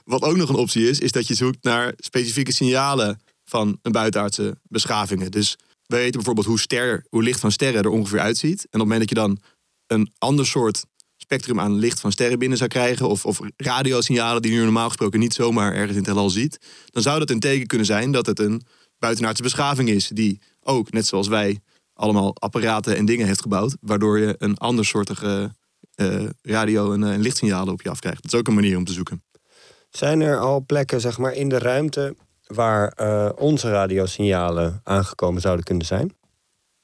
Wat 0.05 0.23
ook 0.23 0.37
nog 0.37 0.49
een 0.49 0.55
optie 0.55 0.89
is, 0.89 0.99
is 0.99 1.13
dat 1.13 1.27
je 1.27 1.35
zoekt 1.35 1.63
naar 1.63 1.93
specifieke 1.97 2.53
signalen 2.53 3.21
van 3.45 3.79
een 3.83 3.93
buitenaardse 3.93 4.57
beschavingen. 4.63 5.31
Dus 5.31 5.57
we 5.87 5.97
weten 5.97 6.13
bijvoorbeeld 6.13 6.47
hoe, 6.47 6.61
ster, 6.61 7.05
hoe 7.09 7.23
licht 7.23 7.41
van 7.41 7.53
sterren 7.53 7.83
er 7.83 7.91
ongeveer 7.91 8.21
uitziet. 8.21 8.59
En 8.59 8.67
op 8.67 8.71
het 8.71 8.81
moment 8.81 9.01
dat 9.01 9.09
je 9.09 9.15
dan 9.15 9.39
een 9.87 10.13
ander 10.19 10.47
soort 10.47 10.85
spectrum 11.17 11.61
aan 11.61 11.75
licht 11.75 12.01
van 12.01 12.13
sterren 12.13 12.39
binnen 12.39 12.59
zou 12.59 12.71
krijgen, 12.71 13.09
of, 13.09 13.25
of 13.25 13.41
radiosignalen 13.57 14.43
die 14.43 14.53
je 14.53 14.61
normaal 14.61 14.89
gesproken 14.89 15.21
niet 15.21 15.35
zomaar 15.35 15.73
ergens 15.73 15.91
in 15.91 15.97
het 15.97 16.07
heelal 16.07 16.31
ziet, 16.31 16.59
dan 16.87 17.03
zou 17.03 17.19
dat 17.19 17.31
een 17.31 17.41
teken 17.41 17.67
kunnen 17.67 17.87
zijn 17.87 18.13
dat 18.13 18.27
het 18.27 18.39
een 18.39 18.63
buitenaardse 18.99 19.43
beschaving 19.43 19.89
is, 19.89 20.09
die 20.09 20.41
ook, 20.63 20.93
net 20.93 21.07
zoals 21.07 21.29
wij, 21.29 21.61
allemaal 21.97 22.37
apparaten 22.39 22.97
en 22.97 23.05
dingen 23.05 23.27
heeft 23.27 23.41
gebouwd, 23.41 23.77
waardoor 23.81 24.19
je 24.19 24.35
een 24.39 24.57
ander 24.57 24.85
soortige 24.85 25.55
eh, 25.95 26.25
radio- 26.43 26.93
en, 26.93 27.05
eh, 27.05 27.13
en 27.13 27.21
lichtsignalen 27.21 27.73
op 27.73 27.83
je 27.83 27.91
afkrijgt. 27.91 28.23
Dat 28.23 28.33
is 28.33 28.39
ook 28.39 28.49
een 28.49 28.55
manier 28.55 28.77
om 28.77 28.85
te 28.85 28.93
zoeken. 28.93 29.25
Zijn 29.91 30.21
er 30.21 30.39
al 30.39 30.65
plekken 30.67 31.01
zeg 31.01 31.19
maar, 31.19 31.33
in 31.33 31.49
de 31.49 31.59
ruimte 31.59 32.17
waar 32.47 32.89
eh, 32.89 33.31
onze 33.37 33.71
radiosignalen 33.71 34.81
aangekomen 34.85 35.41
zouden 35.41 35.65
kunnen 35.65 35.87
zijn? 35.87 36.15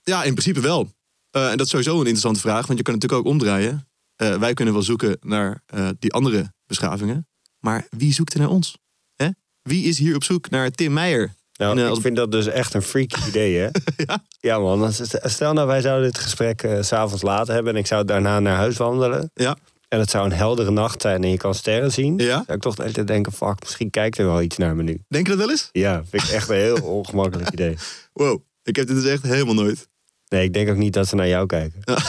Ja, 0.03 0.25
in 0.25 0.32
principe 0.32 0.61
wel. 0.61 0.91
En 1.31 1.56
dat 1.56 1.61
is 1.61 1.69
sowieso 1.69 1.93
een 1.93 1.99
interessante 1.99 2.41
vraag, 2.41 2.67
want 2.67 2.79
je 2.79 2.85
kan 2.85 2.94
natuurlijk 2.94 3.23
ook 3.23 3.32
omdraaien. 3.32 3.87
Wij 4.17 4.55
kunnen 4.55 4.75
wel 4.75 4.82
zoeken 4.82 5.17
naar 5.20 5.62
die 5.99 6.12
andere 6.12 6.52
beschavingen. 6.66 7.28
Maar 7.59 7.87
wie 7.90 8.12
zoekt 8.12 8.33
er 8.33 8.40
naar 8.40 8.49
ons? 8.49 8.78
Hè? 9.14 9.28
Wie 9.62 9.85
is 9.85 9.99
hier 9.99 10.14
op 10.14 10.25
zoek 10.25 10.50
naar 10.50 10.71
Tim 10.71 10.92
Meijer? 10.92 11.35
Nou, 11.62 11.81
eh, 11.81 11.88
ik 11.95 12.00
vind 12.00 12.16
dat 12.16 12.33
dus 12.33 12.47
echt 12.47 12.75
een 12.75 12.83
freaky 12.83 13.28
idee, 13.28 13.57
hè? 13.59 13.69
Ja? 14.07 14.23
Ja, 14.40 14.59
man. 14.59 14.92
Stel 15.23 15.52
nou, 15.52 15.66
wij 15.66 15.81
zouden 15.81 16.12
dit 16.12 16.19
gesprek 16.21 16.62
eh, 16.62 16.83
s 16.83 16.87
s'avonds 16.87 17.23
laten 17.23 17.54
hebben... 17.54 17.73
en 17.73 17.78
ik 17.78 17.87
zou 17.87 18.04
daarna 18.04 18.40
naar 18.40 18.57
huis 18.57 18.76
wandelen... 18.76 19.31
Ja. 19.35 19.57
en 19.88 19.99
het 19.99 20.11
zou 20.11 20.25
een 20.25 20.33
heldere 20.33 20.71
nacht 20.71 21.02
zijn 21.02 21.23
en 21.25 21.31
je 21.31 21.37
kan 21.37 21.54
sterren 21.54 21.92
zien... 21.92 22.19
Ja. 22.19 22.42
zou 22.47 22.52
ik 22.57 22.61
toch 22.61 22.75
de 22.75 22.83
hele 22.83 22.95
tijd 22.95 23.07
denken... 23.07 23.33
fuck, 23.33 23.61
misschien 23.62 23.90
kijkt 23.90 24.19
er 24.19 24.26
wel 24.26 24.42
iets 24.42 24.57
naar 24.57 24.76
me 24.76 24.83
nu. 24.83 24.99
Denk 25.09 25.25
je 25.26 25.33
dat 25.33 25.40
wel 25.40 25.50
eens? 25.50 25.69
Ja, 25.73 26.02
vind 26.11 26.23
ik 26.23 26.28
echt 26.28 26.49
een 26.49 26.57
heel 26.57 26.83
ongemakkelijk 26.83 27.50
idee. 27.59 27.76
Wow, 28.12 28.40
ik 28.62 28.76
heb 28.76 28.87
dit 28.87 28.97
dus 28.97 29.07
echt 29.11 29.23
helemaal 29.23 29.54
nooit. 29.54 29.88
Nee, 30.28 30.45
ik 30.45 30.52
denk 30.52 30.69
ook 30.69 30.76
niet 30.76 30.92
dat 30.92 31.09
ze 31.09 31.14
naar 31.14 31.28
jou 31.28 31.47
kijken. 31.47 31.83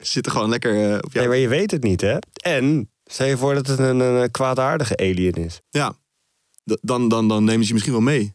Ze 0.00 0.06
zitten 0.10 0.32
gewoon 0.32 0.48
lekker 0.48 0.72
eh, 0.90 0.94
op 0.96 1.12
jou. 1.12 1.18
Nee, 1.18 1.28
maar 1.28 1.36
je 1.36 1.48
weet 1.48 1.70
het 1.70 1.82
niet, 1.82 2.00
hè? 2.00 2.16
En 2.42 2.90
stel 3.04 3.26
je 3.26 3.36
voor 3.36 3.54
dat 3.54 3.66
het 3.66 3.78
een, 3.78 4.00
een 4.00 4.30
kwaadaardige 4.30 4.96
alien 4.96 5.32
is. 5.34 5.60
Ja, 5.70 5.90
D- 6.64 6.78
dan, 6.80 7.08
dan, 7.08 7.28
dan 7.28 7.44
nemen 7.44 7.60
ze 7.62 7.66
je 7.66 7.72
misschien 7.72 7.94
wel 7.94 8.02
mee. 8.02 8.34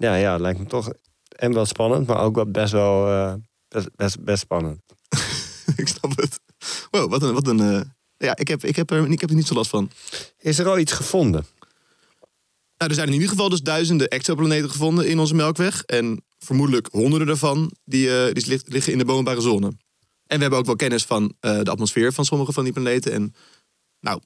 Ja, 0.00 0.14
ja, 0.14 0.36
lijkt 0.36 0.58
me 0.58 0.66
toch 0.66 0.92
en 1.36 1.52
wel 1.52 1.66
spannend, 1.66 2.06
maar 2.06 2.20
ook 2.20 2.34
wel 2.34 2.50
best 2.50 2.72
wel 2.72 3.06
eh, 3.06 3.34
best, 3.68 3.88
best, 3.96 4.24
best 4.24 4.40
spannend. 4.40 4.80
ik 5.76 5.88
snap 5.88 6.16
het. 6.16 6.40
Wow, 6.90 7.10
wat 7.10 7.22
een... 7.22 7.34
Wat 7.34 7.46
een 7.46 7.60
eh, 7.60 7.80
ja, 8.16 8.36
ik 8.36 8.48
heb, 8.48 8.64
ik, 8.64 8.76
heb 8.76 8.90
er, 8.90 9.10
ik 9.10 9.20
heb 9.20 9.30
er 9.30 9.36
niet 9.36 9.46
zo 9.46 9.54
last 9.54 9.70
van. 9.70 9.90
Is 10.38 10.58
er 10.58 10.68
al 10.68 10.78
iets 10.78 10.92
gevonden? 10.92 11.46
Nou, 12.76 12.90
er 12.90 12.94
zijn 12.94 13.06
in 13.06 13.12
ieder 13.12 13.28
geval 13.28 13.48
dus 13.48 13.62
duizenden 13.62 14.08
exoplaneten 14.08 14.70
gevonden 14.70 15.08
in 15.08 15.18
onze 15.18 15.34
Melkweg. 15.34 15.82
En 15.82 16.24
vermoedelijk 16.38 16.88
honderden 16.90 17.26
daarvan 17.26 17.72
die, 17.84 18.24
eh, 18.24 18.32
die 18.32 18.60
liggen 18.64 18.92
in 18.92 18.98
de 18.98 19.04
bewoonbare 19.04 19.40
zone. 19.40 19.66
En 20.26 20.36
we 20.36 20.40
hebben 20.42 20.58
ook 20.58 20.66
wel 20.66 20.76
kennis 20.76 21.04
van 21.04 21.34
de 21.40 21.70
atmosfeer 21.70 22.12
van 22.12 22.24
sommige 22.24 22.52
van 22.52 22.64
die 22.64 22.72
planeten. 22.72 23.12
En 23.12 23.34
nou, 24.00 24.20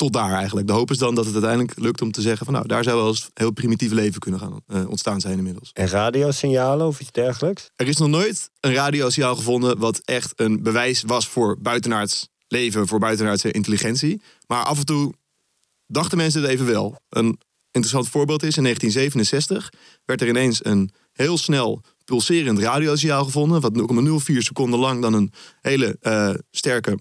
tot 0.00 0.12
daar 0.12 0.32
eigenlijk. 0.32 0.66
De 0.66 0.72
hoop 0.72 0.90
is 0.90 0.98
dan 0.98 1.14
dat 1.14 1.24
het 1.24 1.34
uiteindelijk 1.34 1.78
lukt 1.78 2.02
om 2.02 2.12
te 2.12 2.20
zeggen 2.20 2.44
van 2.44 2.54
nou, 2.54 2.66
daar 2.66 2.84
zou 2.84 2.96
wel 2.96 3.08
eens 3.08 3.30
heel 3.34 3.50
primitief 3.50 3.92
leven 3.92 4.20
kunnen 4.20 4.40
gaan 4.40 4.60
eh, 4.66 4.88
ontstaan 4.88 5.20
zijn 5.20 5.36
inmiddels. 5.36 5.70
En 5.72 5.88
radiosignalen 5.88 6.86
of 6.86 7.00
iets 7.00 7.12
dergelijks? 7.12 7.70
Er 7.76 7.88
is 7.88 7.96
nog 7.96 8.08
nooit 8.08 8.50
een 8.60 8.72
radiosignaal 8.72 9.36
gevonden 9.36 9.78
wat 9.78 10.00
echt 10.04 10.32
een 10.36 10.62
bewijs 10.62 11.02
was 11.02 11.28
voor 11.28 11.56
buitenaards 11.58 12.28
leven, 12.48 12.86
voor 12.86 12.98
buitenaardse 12.98 13.50
intelligentie. 13.50 14.22
Maar 14.46 14.64
af 14.64 14.78
en 14.78 14.86
toe 14.86 15.12
dachten 15.86 16.18
mensen 16.18 16.42
het 16.42 16.50
even 16.50 16.66
wel. 16.66 17.00
Een 17.08 17.38
interessant 17.70 18.08
voorbeeld 18.08 18.42
is, 18.42 18.56
in 18.56 18.62
1967 18.62 19.72
werd 20.04 20.20
er 20.20 20.28
ineens 20.28 20.64
een 20.64 20.90
heel 21.12 21.38
snel 21.38 21.82
pulserend 22.04 22.58
radiosignaal 22.58 23.24
gevonden. 23.24 23.60
Wat 23.60 23.72
0,04 24.32 24.36
seconden 24.36 24.78
lang 24.78 25.02
dan 25.02 25.12
een 25.12 25.32
hele 25.60 25.96
eh, 26.00 26.34
sterke 26.50 26.98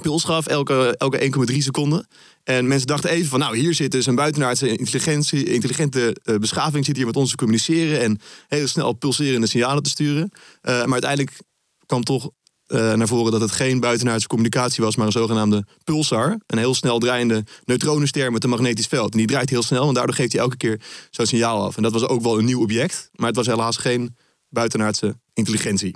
puls 0.00 0.24
gaf, 0.24 0.46
elke, 0.46 0.94
elke 0.96 1.46
1,3 1.50 1.56
seconden. 1.56 2.06
En 2.44 2.66
mensen 2.66 2.86
dachten 2.86 3.10
even 3.10 3.28
van, 3.28 3.38
nou, 3.38 3.58
hier 3.58 3.74
zit 3.74 3.90
dus 3.90 4.06
een 4.06 4.14
buitenaardse 4.14 4.76
intelligentie, 4.76 5.44
intelligente 5.44 6.16
eh, 6.22 6.36
beschaving 6.36 6.84
zit 6.84 6.96
hier 6.96 7.06
met 7.06 7.16
ons 7.16 7.30
te 7.30 7.36
communiceren 7.36 8.00
en 8.00 8.20
heel 8.48 8.68
snel 8.68 8.92
pulserende 8.92 9.46
signalen 9.46 9.82
te 9.82 9.90
sturen. 9.90 10.30
Eh, 10.60 10.72
maar 10.72 10.92
uiteindelijk 10.92 11.38
kwam 11.86 12.04
toch 12.04 12.30
eh, 12.66 12.92
naar 12.92 13.08
voren 13.08 13.32
dat 13.32 13.40
het 13.40 13.50
geen 13.50 13.80
buitenaardse 13.80 14.28
communicatie 14.28 14.84
was, 14.84 14.96
maar 14.96 15.06
een 15.06 15.12
zogenaamde 15.12 15.66
pulsar. 15.84 16.38
Een 16.46 16.58
heel 16.58 16.74
snel 16.74 16.98
draaiende 16.98 17.44
neutronenster 17.64 18.32
met 18.32 18.44
een 18.44 18.50
magnetisch 18.50 18.86
veld. 18.86 19.12
En 19.12 19.18
die 19.18 19.26
draait 19.26 19.50
heel 19.50 19.62
snel 19.62 19.88
en 19.88 19.94
daardoor 19.94 20.14
geeft 20.14 20.32
hij 20.32 20.40
elke 20.40 20.56
keer 20.56 20.80
zo'n 21.10 21.26
signaal 21.26 21.64
af. 21.64 21.76
En 21.76 21.82
dat 21.82 21.92
was 21.92 22.06
ook 22.06 22.22
wel 22.22 22.38
een 22.38 22.44
nieuw 22.44 22.60
object, 22.60 23.10
maar 23.12 23.26
het 23.26 23.36
was 23.36 23.46
helaas 23.46 23.76
geen 23.76 24.16
buitenaardse 24.48 25.18
intelligentie. 25.32 25.94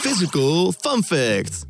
Physical 0.00 0.72
fun 0.72 1.04
fact. 1.04 1.66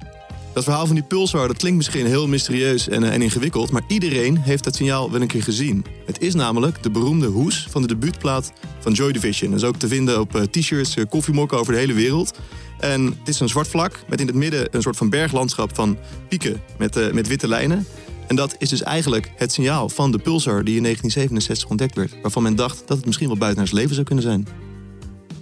Dat 0.54 0.64
verhaal 0.64 0.86
van 0.86 0.94
die 0.94 1.04
pulsar, 1.04 1.48
dat 1.48 1.56
klinkt 1.56 1.76
misschien 1.76 2.06
heel 2.06 2.28
mysterieus 2.28 2.88
en, 2.88 3.04
eh, 3.04 3.12
en 3.12 3.22
ingewikkeld, 3.22 3.70
maar 3.70 3.82
iedereen 3.86 4.38
heeft 4.38 4.64
dat 4.64 4.74
signaal 4.74 5.10
wel 5.10 5.20
een 5.20 5.26
keer 5.26 5.42
gezien. 5.42 5.84
Het 6.06 6.20
is 6.20 6.34
namelijk 6.34 6.82
de 6.82 6.90
beroemde 6.90 7.26
hoes 7.26 7.66
van 7.70 7.82
de 7.82 7.88
debuutplaat 7.88 8.52
van 8.78 8.92
Joy 8.92 9.12
Division. 9.12 9.50
Dat 9.50 9.60
is 9.60 9.66
ook 9.66 9.76
te 9.76 9.88
vinden 9.88 10.20
op 10.20 10.34
eh, 10.34 10.42
t-shirts, 10.42 10.96
eh, 10.96 11.04
koffiemokken 11.08 11.58
over 11.58 11.72
de 11.72 11.78
hele 11.78 11.92
wereld. 11.92 12.38
En 12.78 13.04
het 13.04 13.28
is 13.28 13.40
een 13.40 13.48
zwart 13.48 13.68
vlak 13.68 14.04
met 14.08 14.20
in 14.20 14.26
het 14.26 14.36
midden 14.36 14.68
een 14.70 14.82
soort 14.82 14.96
van 14.96 15.10
berglandschap 15.10 15.74
van 15.74 15.98
pieken 16.28 16.60
met, 16.78 17.12
met 17.12 17.28
witte 17.28 17.48
lijnen. 17.48 17.86
En 18.26 18.36
dat 18.36 18.54
is 18.58 18.68
dus 18.68 18.82
eigenlijk 18.82 19.32
het 19.36 19.52
signaal 19.52 19.88
van 19.88 20.10
de 20.10 20.18
pulsar 20.18 20.64
die 20.64 20.76
in 20.76 20.82
1967 20.82 21.68
ontdekt 21.68 21.94
werd. 21.94 22.22
Waarvan 22.22 22.42
men 22.42 22.56
dacht 22.56 22.82
dat 22.86 22.96
het 22.96 23.06
misschien 23.06 23.28
wel 23.28 23.36
buitenaards 23.36 23.72
leven 23.72 23.94
zou 23.94 24.06
kunnen 24.06 24.24
zijn. 24.24 24.46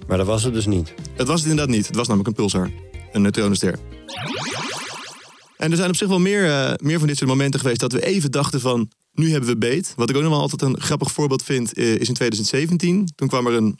Maar 0.07 0.19
dat 0.19 0.26
was 0.26 0.42
het 0.42 0.54
dus 0.54 0.66
niet. 0.66 0.95
Het 1.16 1.26
was 1.26 1.40
het 1.40 1.50
inderdaad 1.50 1.75
niet. 1.75 1.87
Het 1.87 1.97
was 1.97 2.07
namelijk 2.07 2.28
een 2.28 2.45
pulsar. 2.45 2.71
Een 3.12 3.23
neutronenster. 3.23 3.78
En 5.62 5.71
er 5.71 5.76
zijn 5.76 5.88
op 5.88 5.97
zich 5.97 6.09
wel 6.09 6.19
meer, 6.19 6.50
eh, 6.50 6.75
meer 6.76 6.99
van 6.99 7.09
dit 7.09 7.16
soort 7.16 7.31
momenten 7.31 7.61
geweest 7.61 7.81
dat 7.81 7.92
we 7.92 8.04
even 8.04 8.31
dachten 8.31 8.61
van, 8.61 8.90
nu 9.12 9.31
hebben 9.31 9.49
we 9.49 9.57
beet. 9.57 9.92
Wat 9.97 10.11
ik 10.11 10.16
ook 10.16 10.23
nog 10.23 10.31
wel 10.31 10.40
altijd 10.40 10.62
een 10.62 10.81
grappig 10.81 11.12
voorbeeld 11.12 11.42
vind, 11.42 11.73
eh, 11.73 11.95
is 11.95 12.09
in 12.09 12.14
2017. 12.14 13.09
Toen 13.14 13.28
kwam 13.28 13.47
er 13.47 13.52
een 13.52 13.78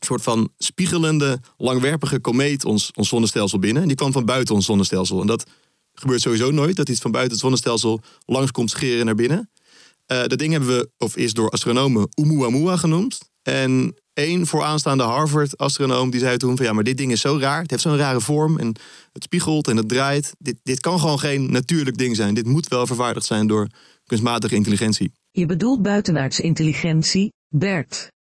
soort 0.00 0.22
van 0.22 0.48
spiegelende, 0.58 1.40
langwerpige 1.56 2.18
komeet 2.18 2.64
ons, 2.64 2.90
ons 2.94 3.08
zonnestelsel 3.08 3.58
binnen. 3.58 3.82
En 3.82 3.88
die 3.88 3.96
kwam 3.96 4.12
van 4.12 4.24
buiten 4.24 4.54
ons 4.54 4.66
zonnestelsel. 4.66 5.20
En 5.20 5.26
dat 5.26 5.44
gebeurt 5.94 6.20
sowieso 6.20 6.50
nooit, 6.50 6.76
dat 6.76 6.88
iets 6.88 7.00
van 7.00 7.10
buiten 7.10 7.32
het 7.32 7.42
zonnestelsel 7.42 8.00
langs 8.26 8.50
komt 8.50 8.70
scheren 8.70 9.06
naar 9.06 9.14
binnen. 9.14 9.50
Eh, 10.06 10.24
dat 10.24 10.38
ding 10.38 10.52
hebben 10.52 10.76
we, 10.76 10.90
of 10.98 11.16
is 11.16 11.32
door 11.32 11.50
astronomen 11.50 12.08
Oumuamua 12.14 12.76
genoemd. 12.76 13.18
En 13.44 13.94
één 14.12 14.46
vooraanstaande 14.46 15.02
Harvard-astronoom 15.02 16.10
die 16.10 16.20
zei 16.20 16.36
toen 16.36 16.56
van 16.56 16.66
ja, 16.66 16.72
maar 16.72 16.84
dit 16.84 16.96
ding 16.96 17.12
is 17.12 17.20
zo 17.20 17.38
raar. 17.38 17.60
Het 17.60 17.70
heeft 17.70 17.82
zo'n 17.82 17.96
rare 17.96 18.20
vorm 18.20 18.58
en 18.58 18.74
het 19.12 19.22
spiegelt 19.22 19.68
en 19.68 19.76
het 19.76 19.88
draait. 19.88 20.34
Dit, 20.38 20.56
dit 20.62 20.80
kan 20.80 21.00
gewoon 21.00 21.18
geen 21.18 21.52
natuurlijk 21.52 21.96
ding 21.96 22.16
zijn. 22.16 22.34
Dit 22.34 22.46
moet 22.46 22.68
wel 22.68 22.86
vervaardigd 22.86 23.26
zijn 23.26 23.46
door 23.46 23.68
kunstmatige 24.04 24.54
intelligentie. 24.54 25.12
Je 25.30 25.46
bedoelt 25.46 25.82
buitenaardse 25.82 26.42
intelligentie, 26.42 27.32
Bert. 27.48 28.12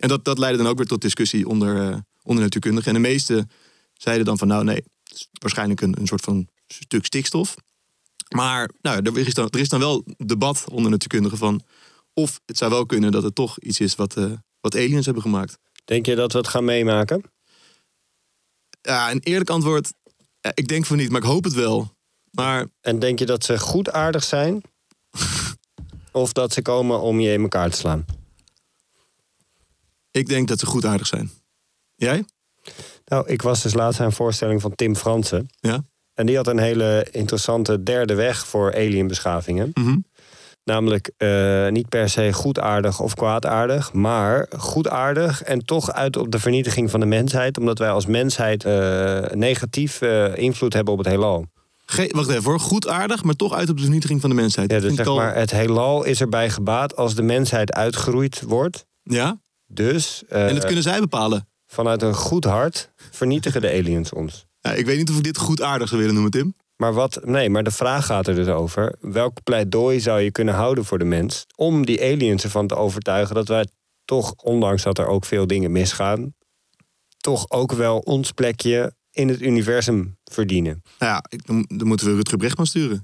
En 0.00 0.08
dat, 0.08 0.24
dat 0.24 0.38
leidde 0.38 0.62
dan 0.62 0.70
ook 0.70 0.76
weer 0.76 0.86
tot 0.86 1.00
discussie 1.00 1.48
onder, 1.48 1.88
eh, 1.88 1.96
onder 2.22 2.42
natuurkundigen. 2.42 2.94
En 2.94 3.02
de 3.02 3.08
meesten 3.08 3.50
zeiden 3.92 4.24
dan 4.24 4.38
van 4.38 4.48
nou 4.48 4.64
nee, 4.64 4.84
het 5.02 5.14
is 5.14 5.28
waarschijnlijk 5.32 5.80
een, 5.80 6.00
een 6.00 6.06
soort 6.06 6.20
van 6.20 6.48
stuk 6.66 7.04
stikstof. 7.04 7.54
Maar 8.28 8.70
nou, 8.80 9.02
er, 9.02 9.18
is 9.18 9.34
dan, 9.34 9.48
er 9.50 9.60
is 9.60 9.68
dan 9.68 9.80
wel 9.80 10.04
debat 10.16 10.64
onder 10.70 10.90
natuurkundigen 10.90 11.38
van 11.38 11.62
of 12.14 12.40
het 12.46 12.58
zou 12.58 12.70
wel 12.70 12.86
kunnen 12.86 13.12
dat 13.12 13.22
het 13.22 13.34
toch 13.34 13.60
iets 13.60 13.80
is 13.80 13.94
wat, 13.94 14.16
eh, 14.16 14.32
wat 14.62 14.76
aliens 14.76 15.04
hebben 15.04 15.22
gemaakt. 15.22 15.58
Denk 15.84 16.06
je 16.06 16.14
dat 16.14 16.32
we 16.32 16.38
het 16.38 16.48
gaan 16.48 16.64
meemaken? 16.64 17.22
Ja, 18.82 19.10
een 19.10 19.20
eerlijk 19.20 19.50
antwoord, 19.50 19.92
eh, 20.40 20.50
ik 20.54 20.68
denk 20.68 20.86
van 20.86 20.96
niet, 20.96 21.10
maar 21.10 21.20
ik 21.20 21.26
hoop 21.26 21.44
het 21.44 21.54
wel. 21.54 21.94
Maar 22.30 22.66
En 22.80 22.98
denk 22.98 23.18
je 23.18 23.26
dat 23.26 23.44
ze 23.44 23.58
goed 23.58 23.90
aardig 23.90 24.24
zijn? 24.24 24.62
of 26.12 26.32
dat 26.32 26.52
ze 26.52 26.62
komen 26.62 27.00
om 27.00 27.20
je 27.20 27.32
in 27.32 27.42
elkaar 27.42 27.70
te 27.70 27.76
slaan? 27.76 28.04
ik 30.10 30.28
denk 30.28 30.48
dat 30.48 30.58
ze 30.58 30.66
goed 30.66 30.84
aardig 30.84 31.06
zijn. 31.06 31.30
Jij? 31.94 32.24
Nou, 33.04 33.28
ik 33.28 33.42
was 33.42 33.62
dus 33.62 33.74
laatst 33.74 34.00
aan 34.00 34.06
een 34.06 34.12
voorstelling 34.12 34.60
van 34.60 34.74
Tim 34.74 34.96
Fransen. 34.96 35.48
Ja. 35.60 35.84
En 36.14 36.26
die 36.26 36.36
had 36.36 36.46
een 36.46 36.58
hele 36.58 37.06
interessante 37.10 37.82
derde 37.82 38.14
weg 38.14 38.46
voor 38.46 38.74
alienbeschavingen. 38.74 39.70
Mhm. 39.74 39.98
Namelijk 40.64 41.10
eh, 41.16 41.68
niet 41.68 41.88
per 41.88 42.08
se 42.08 42.32
goedaardig 42.32 43.00
of 43.00 43.14
kwaadaardig, 43.14 43.92
maar 43.92 44.46
goedaardig 44.56 45.42
en 45.42 45.64
toch 45.64 45.92
uit 45.92 46.16
op 46.16 46.30
de 46.30 46.38
vernietiging 46.38 46.90
van 46.90 47.00
de 47.00 47.06
mensheid, 47.06 47.58
omdat 47.58 47.78
wij 47.78 47.90
als 47.90 48.06
mensheid 48.06 48.64
eh, 48.64 49.20
negatief 49.34 50.00
eh, 50.00 50.36
invloed 50.36 50.72
hebben 50.72 50.92
op 50.92 50.98
het 50.98 51.08
heelal. 51.08 51.46
Ge 51.86 52.10
wacht 52.14 52.28
even 52.28 52.42
hoor, 52.44 52.60
goed 52.60 52.88
aardig, 52.88 53.22
maar 53.24 53.34
toch 53.34 53.54
uit 53.54 53.68
op 53.70 53.76
de 53.76 53.82
vernietiging 53.82 54.20
van 54.20 54.30
de 54.30 54.36
mensheid. 54.36 54.70
Ja, 54.70 54.78
dus 54.80 54.94
zeg 54.94 55.06
al- 55.06 55.16
maar, 55.16 55.34
het 55.34 55.50
heelal 55.50 56.04
is 56.04 56.20
erbij 56.20 56.50
gebaat 56.50 56.96
als 56.96 57.14
de 57.14 57.22
mensheid 57.22 57.72
uitgeroeid 57.72 58.42
wordt. 58.42 58.86
Ja? 59.02 59.40
Dus 59.66 60.22
En 60.28 60.54
dat 60.54 60.64
kunnen 60.64 60.82
zij 60.82 61.00
bepalen. 61.00 61.48
vanuit 61.66 62.02
een 62.02 62.14
goed 62.14 62.44
hart 62.44 62.90
vernietigen 63.10 63.60
de 63.60 63.70
aliens 63.72 64.12
ons. 64.12 64.46
Ja, 64.60 64.72
ik 64.72 64.86
weet 64.86 64.96
niet 64.98 65.10
of 65.10 65.16
ik 65.16 65.22
dit 65.24 65.38
goed 65.38 65.62
aardig 65.62 65.88
zou 65.88 65.98
willen 66.00 66.14
noemen, 66.14 66.32
Tim. 66.32 66.54
Maar 66.82 66.92
wat, 66.92 67.24
nee, 67.24 67.50
maar 67.50 67.62
de 67.62 67.70
vraag 67.70 68.06
gaat 68.06 68.26
er 68.26 68.34
dus 68.34 68.46
over. 68.46 68.96
Welk 69.00 69.42
pleidooi 69.42 70.00
zou 70.00 70.20
je 70.20 70.30
kunnen 70.30 70.54
houden 70.54 70.84
voor 70.84 70.98
de 70.98 71.04
mens 71.04 71.46
om 71.56 71.86
die 71.86 72.02
aliens 72.02 72.44
ervan 72.44 72.66
te 72.66 72.74
overtuigen 72.74 73.34
dat 73.34 73.48
wij 73.48 73.66
toch, 74.04 74.34
ondanks 74.34 74.82
dat 74.82 74.98
er 74.98 75.06
ook 75.06 75.24
veel 75.24 75.46
dingen 75.46 75.72
misgaan, 75.72 76.34
toch 77.16 77.50
ook 77.50 77.72
wel 77.72 77.98
ons 77.98 78.32
plekje 78.32 78.94
in 79.10 79.28
het 79.28 79.40
universum 79.40 80.18
verdienen? 80.24 80.82
Nou 80.98 81.12
ja, 81.12 81.38
dan 81.46 81.86
moeten 81.88 82.06
we 82.06 82.14
Rutger 82.14 82.38
Brechtman 82.38 82.66
sturen. 82.66 83.00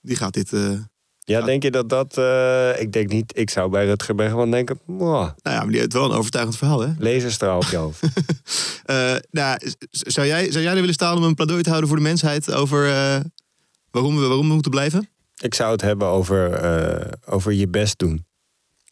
Die 0.00 0.16
gaat 0.16 0.34
dit... 0.34 0.52
eh, 0.52 0.80
Ja, 1.24 1.40
denk 1.40 1.62
je 1.62 1.70
dat 1.70 1.88
dat... 1.88 2.18
eh, 2.18 2.80
ik 2.80 2.92
denk 2.92 3.08
niet, 3.10 3.38
ik 3.38 3.50
zou 3.50 3.70
bij 3.70 3.84
Rutger 3.86 4.14
Bregman 4.14 4.50
denken, 4.50 4.78
"Mwah, 4.86 5.10
nou 5.10 5.30
ja, 5.42 5.58
maar 5.58 5.68
die 5.68 5.78
heeft 5.80 5.92
wel 5.92 6.04
een 6.04 6.16
overtuigend 6.16 6.56
verhaal, 6.56 6.80
hè? 6.80 6.88
laserstraal 6.98 7.56
op 7.56 7.64
je 7.64 7.76
hoofd. 7.76 8.00
Eh, 8.84 9.14
nou, 9.30 9.58
zou, 9.90 10.26
jij, 10.26 10.50
zou 10.50 10.64
jij 10.64 10.72
er 10.72 10.78
willen 10.80 10.94
staan 10.94 11.16
om 11.16 11.22
een 11.22 11.34
pleidooi 11.34 11.62
te 11.62 11.68
houden 11.68 11.88
voor 11.88 11.98
de 11.98 12.04
mensheid 12.04 12.52
over 12.52 12.86
eh, 12.88 13.20
waarom, 13.90 14.16
we, 14.16 14.26
waarom 14.26 14.46
we 14.46 14.52
moeten 14.52 14.70
blijven? 14.70 15.08
ik 15.42 15.54
zou 15.54 15.72
het 15.72 15.80
hebben 15.80 16.08
over, 16.08 17.18
over 17.26 17.52
je 17.52 17.68
best 17.68 17.98
doen. 17.98 18.26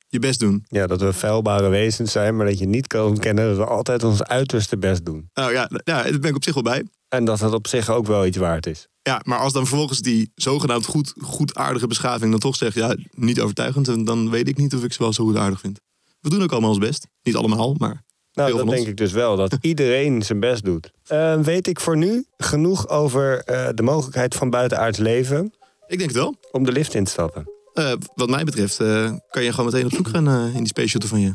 Je 0.08 0.18
best 0.18 0.40
doen. 0.40 0.64
Ja, 0.68 0.86
dat 0.86 1.00
we 1.00 1.12
feilbare 1.12 1.68
wezens 1.68 2.12
zijn, 2.12 2.36
maar 2.36 2.46
dat 2.46 2.58
je 2.58 2.66
niet 2.66 2.86
kan 2.86 3.06
ontkennen 3.06 3.48
dat 3.48 3.56
we 3.56 3.64
altijd 3.64 4.04
ons 4.04 4.22
uiterste 4.22 4.78
best 4.78 5.04
doen. 5.04 5.30
Nou 5.34 5.52
ja, 5.52 5.70
ja, 5.84 6.02
daar 6.02 6.18
ben 6.18 6.30
ik 6.30 6.36
op 6.36 6.44
zich 6.44 6.54
wel 6.54 6.62
bij. 6.62 6.84
En 7.08 7.24
dat 7.24 7.40
het 7.40 7.52
op 7.52 7.66
zich 7.66 7.90
ook 7.90 8.06
wel 8.06 8.26
iets 8.26 8.36
waard 8.36 8.66
is. 8.66 8.88
Ja, 9.02 9.20
maar 9.24 9.38
als 9.38 9.52
dan 9.52 9.66
vervolgens 9.66 10.00
die 10.00 10.30
zogenaamd 10.34 10.86
goed, 10.86 11.12
goedaardige 11.20 11.86
beschaving 11.86 12.30
dan 12.30 12.40
toch 12.40 12.56
zegt, 12.56 12.74
ja, 12.74 12.96
niet 13.10 13.40
overtuigend, 13.40 14.06
dan 14.06 14.30
weet 14.30 14.48
ik 14.48 14.56
niet 14.56 14.74
of 14.74 14.84
ik 14.84 14.92
ze 14.92 15.02
wel 15.02 15.12
zo 15.12 15.24
goed 15.24 15.36
aardig 15.36 15.60
vind. 15.60 15.80
We 16.20 16.28
doen 16.30 16.42
ook 16.42 16.52
allemaal 16.52 16.70
ons 16.70 16.78
best. 16.78 17.06
Niet 17.22 17.36
allemaal, 17.36 17.74
maar 17.78 18.04
Nou, 18.32 18.50
dat 18.56 18.66
denk 18.66 18.78
ons. 18.78 18.88
ik 18.88 18.96
dus 18.96 19.12
wel, 19.12 19.36
dat 19.36 19.56
iedereen 19.60 20.22
zijn 20.22 20.40
best 20.40 20.64
doet. 20.64 20.90
Eh, 21.06 21.40
weet 21.40 21.66
ik 21.66 21.80
voor 21.80 21.96
nu 21.96 22.24
genoeg 22.36 22.88
over 22.88 23.38
eh, 23.44 23.68
de 23.74 23.82
mogelijkheid 23.82 24.34
van 24.34 24.50
buitenaards 24.50 24.98
leven 24.98 25.52
ik 25.86 25.98
denk 25.98 26.10
het 26.10 26.18
wel. 26.18 26.34
om 26.52 26.64
de 26.64 26.72
lift 26.72 26.94
in 26.94 27.04
te 27.04 27.10
stappen? 27.10 27.50
Eh, 27.74 27.92
wat 28.14 28.30
mij 28.30 28.44
betreft 28.44 28.80
eh, 28.80 29.12
kan 29.30 29.42
je 29.42 29.50
gewoon 29.50 29.66
meteen 29.66 29.84
op 29.84 29.92
zoek 29.92 30.08
gaan 30.08 30.28
in 30.46 30.58
die 30.58 30.66
space 30.66 30.88
shuttle 30.88 31.08
van 31.10 31.20
je. 31.20 31.34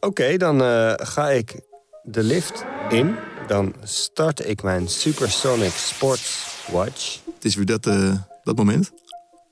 Oké, 0.00 0.36
dan 0.36 0.60
ga 1.06 1.30
ik 1.30 1.60
de 2.02 2.22
lift 2.22 2.64
in. 2.88 3.14
Dan 3.50 3.74
start 3.82 4.48
ik 4.48 4.62
mijn 4.62 4.88
Supersonic 4.88 5.70
Sports 5.70 6.56
Watch. 6.72 7.18
Het 7.34 7.44
is 7.44 7.54
weer 7.54 7.66
dat, 7.66 7.86
eh, 7.86 8.12
dat 8.42 8.56
moment. 8.56 8.92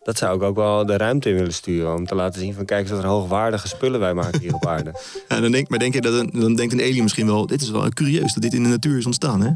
Dat 0.02 0.18
zou 0.18 0.36
ik 0.36 0.42
ook 0.42 0.56
wel 0.56 0.86
de 0.86 0.96
ruimte 0.96 1.28
in 1.28 1.34
willen 1.34 1.52
sturen. 1.52 1.94
Om 1.94 2.06
te 2.06 2.14
laten 2.14 2.40
zien 2.40 2.54
van 2.54 2.64
kijk 2.64 2.80
eens 2.80 2.90
wat 2.90 3.02
een 3.02 3.08
hoogwaardige 3.08 3.68
spullen 3.68 4.00
wij 4.00 4.14
maken 4.14 4.40
hier 4.40 4.54
op 4.54 4.66
aarde. 4.76 5.00
Ja, 5.28 5.40
dan 5.40 5.52
denk, 5.52 5.68
maar 5.68 5.78
denk 5.78 5.94
je 5.94 6.00
dat 6.00 6.12
een, 6.14 6.30
dan 6.40 6.54
denkt 6.54 6.72
een 6.72 6.80
alien 6.80 7.02
misschien 7.02 7.26
wel, 7.26 7.46
dit 7.46 7.60
is 7.60 7.70
wel 7.70 7.88
curieus 7.88 8.34
dat 8.34 8.42
dit 8.42 8.54
in 8.54 8.62
de 8.62 8.68
natuur 8.68 8.98
is 8.98 9.06
ontstaan, 9.06 9.40
hè? 9.40 9.50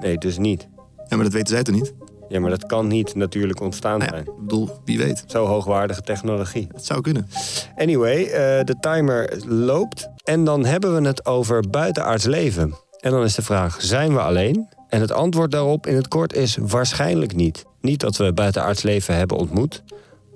Nee, 0.00 0.18
dus 0.18 0.38
niet. 0.38 0.68
Ja, 1.08 1.16
maar 1.16 1.24
dat 1.24 1.32
weten 1.32 1.54
zij 1.54 1.62
toch 1.62 1.74
niet? 1.74 1.94
Ja, 2.28 2.40
maar 2.40 2.50
dat 2.50 2.66
kan 2.66 2.86
niet 2.86 3.14
natuurlijk 3.14 3.60
ontstaan 3.60 3.98
Nou 3.98 4.10
ja, 4.10 4.16
zijn. 4.16 4.36
ik 4.36 4.40
bedoel, 4.40 4.70
wie 4.84 4.98
weet. 4.98 5.24
Zo 5.26 5.46
hoogwaardige 5.46 6.00
technologie. 6.00 6.68
Het 6.72 6.84
zou 6.84 7.00
kunnen. 7.00 7.28
Anyway, 7.76 8.24
eh, 8.24 8.64
de 8.64 8.76
timer 8.80 9.42
loopt. 9.46 10.08
En 10.24 10.44
dan 10.44 10.64
hebben 10.64 11.00
we 11.00 11.06
het 11.06 11.26
over 11.26 11.70
buitenaards 11.70 12.24
leven. 12.24 12.74
En 13.04 13.10
dan 13.10 13.24
is 13.24 13.34
de 13.34 13.42
vraag, 13.42 13.82
zijn 13.82 14.12
we 14.12 14.20
alleen? 14.20 14.68
En 14.88 15.00
het 15.00 15.12
antwoord 15.12 15.50
daarop 15.50 15.86
in 15.86 15.94
het 15.94 16.08
kort 16.08 16.32
is 16.32 16.56
waarschijnlijk 16.60 17.34
niet. 17.34 17.64
Niet 17.80 18.00
dat 18.00 18.16
we 18.16 18.32
buitenaards 18.32 18.82
leven 18.82 19.16
hebben 19.16 19.36
ontmoet. 19.36 19.82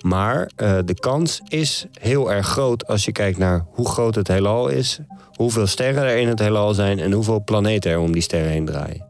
Maar 0.00 0.50
eh, 0.56 0.78
de 0.84 0.94
kans 0.94 1.40
is 1.44 1.86
heel 2.00 2.32
erg 2.32 2.46
groot 2.46 2.86
als 2.86 3.04
je 3.04 3.12
kijkt 3.12 3.38
naar 3.38 3.66
hoe 3.70 3.88
groot 3.88 4.14
het 4.14 4.28
heelal 4.28 4.68
is... 4.68 4.98
hoeveel 5.34 5.66
sterren 5.66 6.02
er 6.02 6.16
in 6.16 6.28
het 6.28 6.38
heelal 6.38 6.74
zijn... 6.74 6.98
en 6.98 7.12
hoeveel 7.12 7.44
planeten 7.44 7.90
er 7.90 7.98
om 7.98 8.12
die 8.12 8.22
sterren 8.22 8.50
heen 8.50 8.64
draaien. 8.64 9.06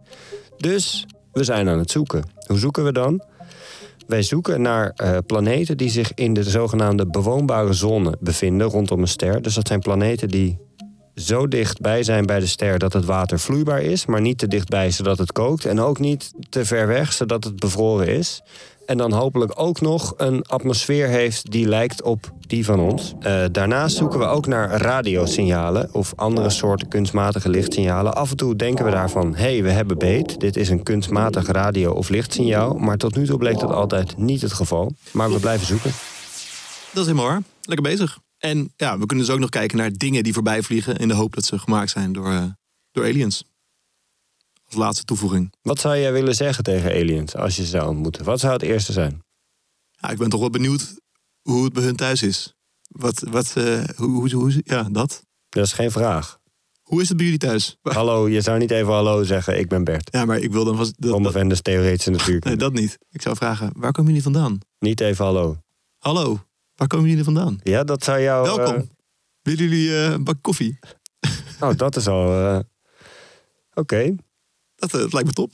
Dus 0.57 1.07
we 1.33 1.45
zijn 1.45 1.69
aan 1.69 1.79
het 1.79 1.91
zoeken. 1.91 2.23
Hoe 2.47 2.59
zoeken 2.59 2.85
we 2.85 2.93
dan? 2.93 3.23
Wij 4.07 4.23
zoeken 4.23 4.63
naar 4.63 4.93
eh, 4.97 5.17
planeten 5.27 5.77
die 5.77 5.91
zich 5.91 6.15
in 6.15 6.35
de 6.35 6.43
zogenaamde 6.43 7.07
bewoonbare 7.07 7.73
zone 7.73 8.17
bevinden 8.21 8.67
rondom 8.69 9.01
een 9.01 9.09
ster. 9.09 9.43
Dus 9.43 9.55
dat 9.55 9.67
zijn 9.67 9.81
planeten 9.81 10.29
die 10.29 10.59
zo 11.19 11.49
dichtbij 11.49 12.03
zijn 12.03 12.27
bij 12.27 12.41
de 12.41 12.47
ster 12.47 12.79
dat 12.79 12.93
het 12.93 13.05
water 13.05 13.39
vloeibaar 13.39 13.83
is, 13.83 14.07
maar 14.07 14.21
niet 14.21 14.39
te 14.39 14.49
dichtbij 14.49 14.91
zodat 14.91 15.19
het 15.19 15.33
kookt. 15.33 15.65
En 15.65 15.81
ook 15.81 15.99
niet 15.99 16.33
te 16.49 16.65
ver 16.65 16.87
weg 16.87 17.13
zodat 17.13 17.45
het 17.45 17.57
bevroren 17.57 18.09
is. 18.09 18.43
En 18.87 18.97
dan 18.97 19.13
hopelijk 19.13 19.53
ook 19.55 19.81
nog 19.81 20.15
een 20.17 20.45
atmosfeer 20.47 21.09
heeft 21.09 21.51
die 21.51 21.69
lijkt 21.69 22.03
op 22.03 22.33
die 22.47 22.65
van 22.65 22.81
ons. 22.81 23.15
Eh, 23.21 23.45
daarnaast 23.53 23.97
zoeken 23.97 24.19
we 24.19 24.25
ook 24.25 24.47
naar 24.47 24.71
radiosignalen 24.81 25.95
of 25.95 26.13
andere 26.17 26.51
soorten 26.51 26.89
kunstmatige 26.89 27.49
lichtsignalen. 27.49 28.15
Af 28.15 28.31
en 28.31 28.37
toe 28.37 28.57
denken 28.57 28.85
we 28.85 28.91
daarvan, 28.91 29.35
hé, 29.35 29.53
hey, 29.53 29.63
we 29.63 29.71
hebben 29.71 29.99
beet. 29.99 30.41
Dit 30.41 30.57
is 30.57 30.69
een 30.69 30.83
kunstmatig 30.83 31.47
radio- 31.47 31.93
of 31.93 32.09
lichtsignaal. 32.09 32.75
Maar 32.75 32.97
tot 32.97 33.17
nu 33.17 33.27
toe 33.27 33.39
bleek 33.39 33.59
dat 33.59 33.71
altijd 33.71 34.17
niet 34.17 34.43
het 34.43 34.53
geval. 34.53 34.93
Maar 35.11 35.33
we 35.33 35.41
blijven 35.41 35.67
zoeken. 35.67 35.91
Dat 36.93 37.07
is 37.07 37.11
helemaal 37.13 37.27
waar. 37.27 37.43
Lekker 37.63 37.91
bezig. 37.91 38.19
En 38.39 38.73
ja, 38.77 38.99
we 38.99 39.07
kunnen 39.07 39.25
dus 39.25 39.35
ook 39.35 39.41
nog 39.41 39.49
kijken 39.49 39.77
naar 39.77 39.93
dingen 39.93 40.23
die 40.23 40.33
voorbij 40.33 40.63
vliegen... 40.63 40.97
in 40.97 41.09
de 41.09 41.15
hoop 41.15 41.35
dat 41.35 41.45
ze 41.45 41.59
gemaakt 41.59 41.91
zijn 41.91 42.13
door, 42.13 42.31
eh, 42.31 42.45
door 42.91 43.05
aliens. 43.05 43.45
Als 44.65 44.75
laatste 44.75 45.05
toevoeging. 45.05 45.53
Wat 45.63 45.81
zou 45.81 45.97
jij 45.97 46.13
willen 46.13 46.35
zeggen 46.35 46.65
tegen 46.65 46.91
aliens 46.91 47.37
als 47.37 47.57
je 47.57 47.63
ze 47.63 47.69
zou 47.69 47.89
ontmoeten? 47.89 48.25
Wat 48.25 48.41
zou 48.41 48.53
het 48.53 48.63
eerste 48.63 48.93
zijn? 48.93 49.23
Ja, 49.91 50.09
ik 50.11 50.19
ben 50.19 50.29
toch 50.29 50.41
wel 50.41 50.51
benieuwd 50.51 50.95
hoe 51.43 51.65
het 51.65 51.73
bij 51.73 51.83
hun 51.83 51.97
thuis 51.97 52.23
is. 52.23 52.55
Wat, 52.89 53.25
wat, 53.31 53.57
eh, 53.57 53.85
hoe, 53.97 54.11
hoe, 54.11 54.35
hoe, 54.35 54.61
ja, 54.65 54.83
dat. 54.83 55.23
Dat 55.49 55.65
is 55.65 55.73
geen 55.73 55.91
vraag. 55.91 56.39
Hoe 56.83 57.01
is 57.01 57.09
het 57.09 57.17
bij 57.17 57.27
jullie 57.27 57.41
thuis? 57.41 57.77
Hallo, 57.83 58.29
je 58.29 58.41
zou 58.41 58.59
niet 58.59 58.71
even 58.71 58.93
hallo 58.93 59.23
zeggen, 59.23 59.59
ik 59.59 59.69
ben 59.69 59.85
Bert. 59.85 60.09
Ja, 60.13 60.25
maar 60.25 60.39
ik 60.39 60.53
wil 60.53 60.65
dan 60.65 60.77
vast... 60.77 60.95
Dat, 60.97 61.11
Promovendus 61.11 61.61
theoretische 61.61 62.11
nee, 62.41 62.57
dat 62.57 62.73
niet. 62.73 62.99
Ik 63.11 63.23
zou 63.23 63.37
vragen, 63.37 63.71
waar 63.77 63.93
komen 63.93 64.07
jullie 64.07 64.23
vandaan? 64.23 64.59
Niet 64.79 65.01
even 65.01 65.25
hallo. 65.25 65.57
Hallo, 65.99 66.41
waar 66.79 66.89
komen 66.89 67.09
jullie 67.09 67.25
vandaan? 67.25 67.61
Ja, 67.63 67.85
dat 67.85 68.05
zou 68.05 68.21
jou... 68.21 68.49
eh, 68.49 68.55
Welkom. 68.57 68.89
Willen 69.43 69.63
jullie 69.69 69.95
eh, 69.97 70.11
een 70.11 70.25
bak 70.25 70.37
koffie? 70.41 70.79
oh, 71.61 71.71
dat 71.77 71.97
is 71.97 72.07
al... 72.07 72.33
eh, 72.33 72.59
Oké. 73.75 74.15
Dat, 74.75 74.95
eh, 74.95 75.01
dat 75.01 75.13
lijkt 75.13 75.29
me 75.29 75.33
top. 75.35 75.51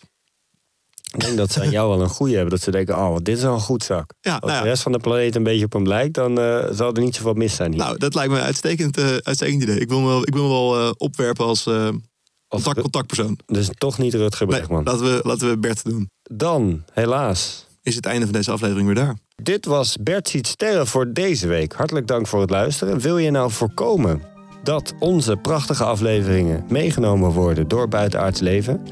Ik 1.15 1.21
denk 1.21 1.37
dat 1.37 1.53
ze 1.53 1.61
aan 1.61 1.71
jou 1.71 1.89
wel 1.89 2.01
een 2.03 2.09
goede 2.09 2.33
hebben. 2.35 2.51
Dat 2.51 2.61
ze 2.63 2.71
denken, 2.71 2.97
oh, 2.97 3.17
dit 3.23 3.37
is 3.37 3.43
wel 3.43 3.55
een 3.55 3.61
goed 3.61 3.85
zak. 3.85 4.13
Ja, 4.21 4.37
Als 4.37 4.51
nou 4.51 4.63
de 4.63 4.69
rest 4.69 4.83
van 4.83 4.93
de 4.93 4.99
planeet 4.99 5.35
een 5.35 5.43
beetje 5.43 5.65
op 5.65 5.73
hem 5.73 5.87
lijkt... 5.87 6.15
dan 6.15 6.39
eh, 6.41 6.67
zal 6.71 6.95
er 6.95 7.03
niet 7.03 7.15
zoveel 7.15 7.35
mis 7.35 7.55
zijn 7.55 7.71
hier. 7.73 7.81
Nou, 7.81 7.99
dat 7.99 8.15
lijkt 8.15 8.33
me 8.33 8.39
een 8.39 8.45
uitstekend, 8.45 8.97
eh, 8.97 9.17
uitstekend 9.17 9.63
idee. 9.63 9.79
Ik 9.79 9.89
wil 9.89 10.01
me 10.01 10.07
wel, 10.07 10.23
ik 10.27 10.35
wil 10.35 10.43
me 10.43 10.49
wel 10.49 10.79
eh, 10.79 10.91
opwerpen 10.97 11.45
als 11.45 11.67
eh, 11.67 11.75
Als 11.85 12.63
contact, 12.63 12.81
contactpersoon. 12.81 13.39
Dus 13.47 13.69
toch 13.79 13.99
niet 13.99 14.15
Rutger 14.15 14.47
Nee, 14.47 14.57
Bregman. 14.59 14.85
laten, 14.85 15.05
we, 15.05 15.21
laten 15.25 15.49
we 15.49 15.59
Bert 15.59 15.85
doen. 15.85 16.11
Dan, 16.23 16.85
helaas. 16.93 17.67
Is 17.83 17.95
het 17.95 18.07
einde 18.07 18.25
van 18.25 18.35
deze 18.35 18.51
aflevering 18.51 18.87
weer 18.87 18.95
daar. 18.97 19.17
Dit 19.43 19.67
was 19.67 19.97
Bert 20.01 20.29
ziet 20.29 20.47
sterren 20.47 20.87
voor 20.87 21.13
deze 21.13 21.47
week. 21.47 21.73
Hartelijk 21.73 22.07
dank 22.07 22.27
voor 22.27 22.41
het 22.41 22.51
luisteren. 22.51 23.01
Wil 23.01 23.19
je 23.19 23.31
nou 23.31 23.51
voorkomen 23.51 24.23
dat 24.63 24.95
onze 24.99 25.37
prachtige 25.37 25.85
afleveringen 25.85 26.65
meegenomen 26.69 27.31
worden 27.31 27.69
door 27.69 27.89
buitenaards 27.89 28.41
leven? 28.41 28.83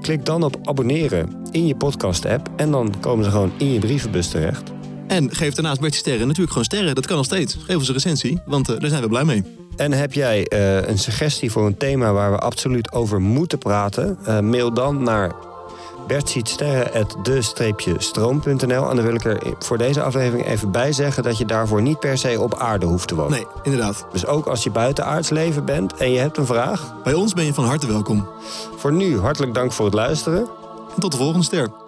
Klik 0.00 0.24
dan 0.24 0.42
op 0.42 0.56
abonneren 0.62 1.42
in 1.50 1.66
je 1.66 1.76
podcast-app 1.76 2.48
en 2.56 2.70
dan 2.70 2.94
komen 3.00 3.24
ze 3.24 3.30
gewoon 3.30 3.52
in 3.58 3.72
je 3.72 3.78
brievenbus 3.78 4.28
terecht. 4.28 4.70
En 5.06 5.34
geef 5.34 5.54
daarnaast 5.54 5.80
Bertje 5.80 5.98
Sterren 5.98 6.26
natuurlijk 6.26 6.50
gewoon 6.50 6.64
sterren. 6.64 6.94
Dat 6.94 7.06
kan 7.06 7.16
nog 7.16 7.24
steeds. 7.24 7.54
Geef 7.54 7.76
ons 7.76 7.88
een 7.88 7.94
recensie, 7.94 8.40
want 8.46 8.68
eh, 8.68 8.80
daar 8.80 8.90
zijn 8.90 9.02
we 9.02 9.08
blij 9.08 9.24
mee. 9.24 9.42
En 9.76 9.92
heb 9.92 10.12
jij 10.12 10.44
eh, 10.44 10.88
een 10.88 10.98
suggestie 10.98 11.50
voor 11.50 11.66
een 11.66 11.76
thema 11.76 12.12
waar 12.12 12.30
we 12.30 12.38
absoluut 12.38 12.92
over 12.92 13.20
moeten 13.20 13.58
praten? 13.58 14.18
Eh, 14.24 14.40
mail 14.40 14.74
dan 14.74 15.02
naar 15.02 15.32
bertzietsterren.de-stroom.nl 16.08 18.90
En 18.90 18.96
dan 18.96 19.04
wil 19.04 19.14
ik 19.14 19.24
er 19.24 19.54
voor 19.58 19.78
deze 19.78 20.02
aflevering 20.02 20.46
even 20.46 20.70
bij 20.70 20.92
zeggen 20.92 21.22
dat 21.22 21.38
je 21.38 21.44
daarvoor 21.44 21.82
niet 21.82 22.00
per 22.00 22.18
se 22.18 22.40
op 22.40 22.58
aarde 22.58 22.86
hoeft 22.86 23.08
te 23.08 23.14
wonen. 23.14 23.32
Nee, 23.32 23.46
inderdaad. 23.62 24.06
Dus 24.12 24.26
ook 24.26 24.46
als 24.46 24.62
je 24.62 24.70
buitenaards 24.70 25.28
leven 25.28 25.64
bent 25.64 25.94
en 25.94 26.10
je 26.10 26.18
hebt 26.18 26.36
een 26.36 26.46
vraag. 26.46 26.94
Bij 27.02 27.14
ons 27.14 27.32
ben 27.32 27.44
je 27.44 27.54
van 27.54 27.64
harte 27.64 27.86
welkom. 27.86 28.28
Voor 28.76 28.92
nu 28.92 29.18
hartelijk 29.18 29.54
dank 29.54 29.72
voor 29.72 29.84
het 29.84 29.94
luisteren. 29.94 30.46
En 30.94 31.00
tot 31.00 31.10
de 31.10 31.16
volgende 31.16 31.44
ster. 31.44 31.87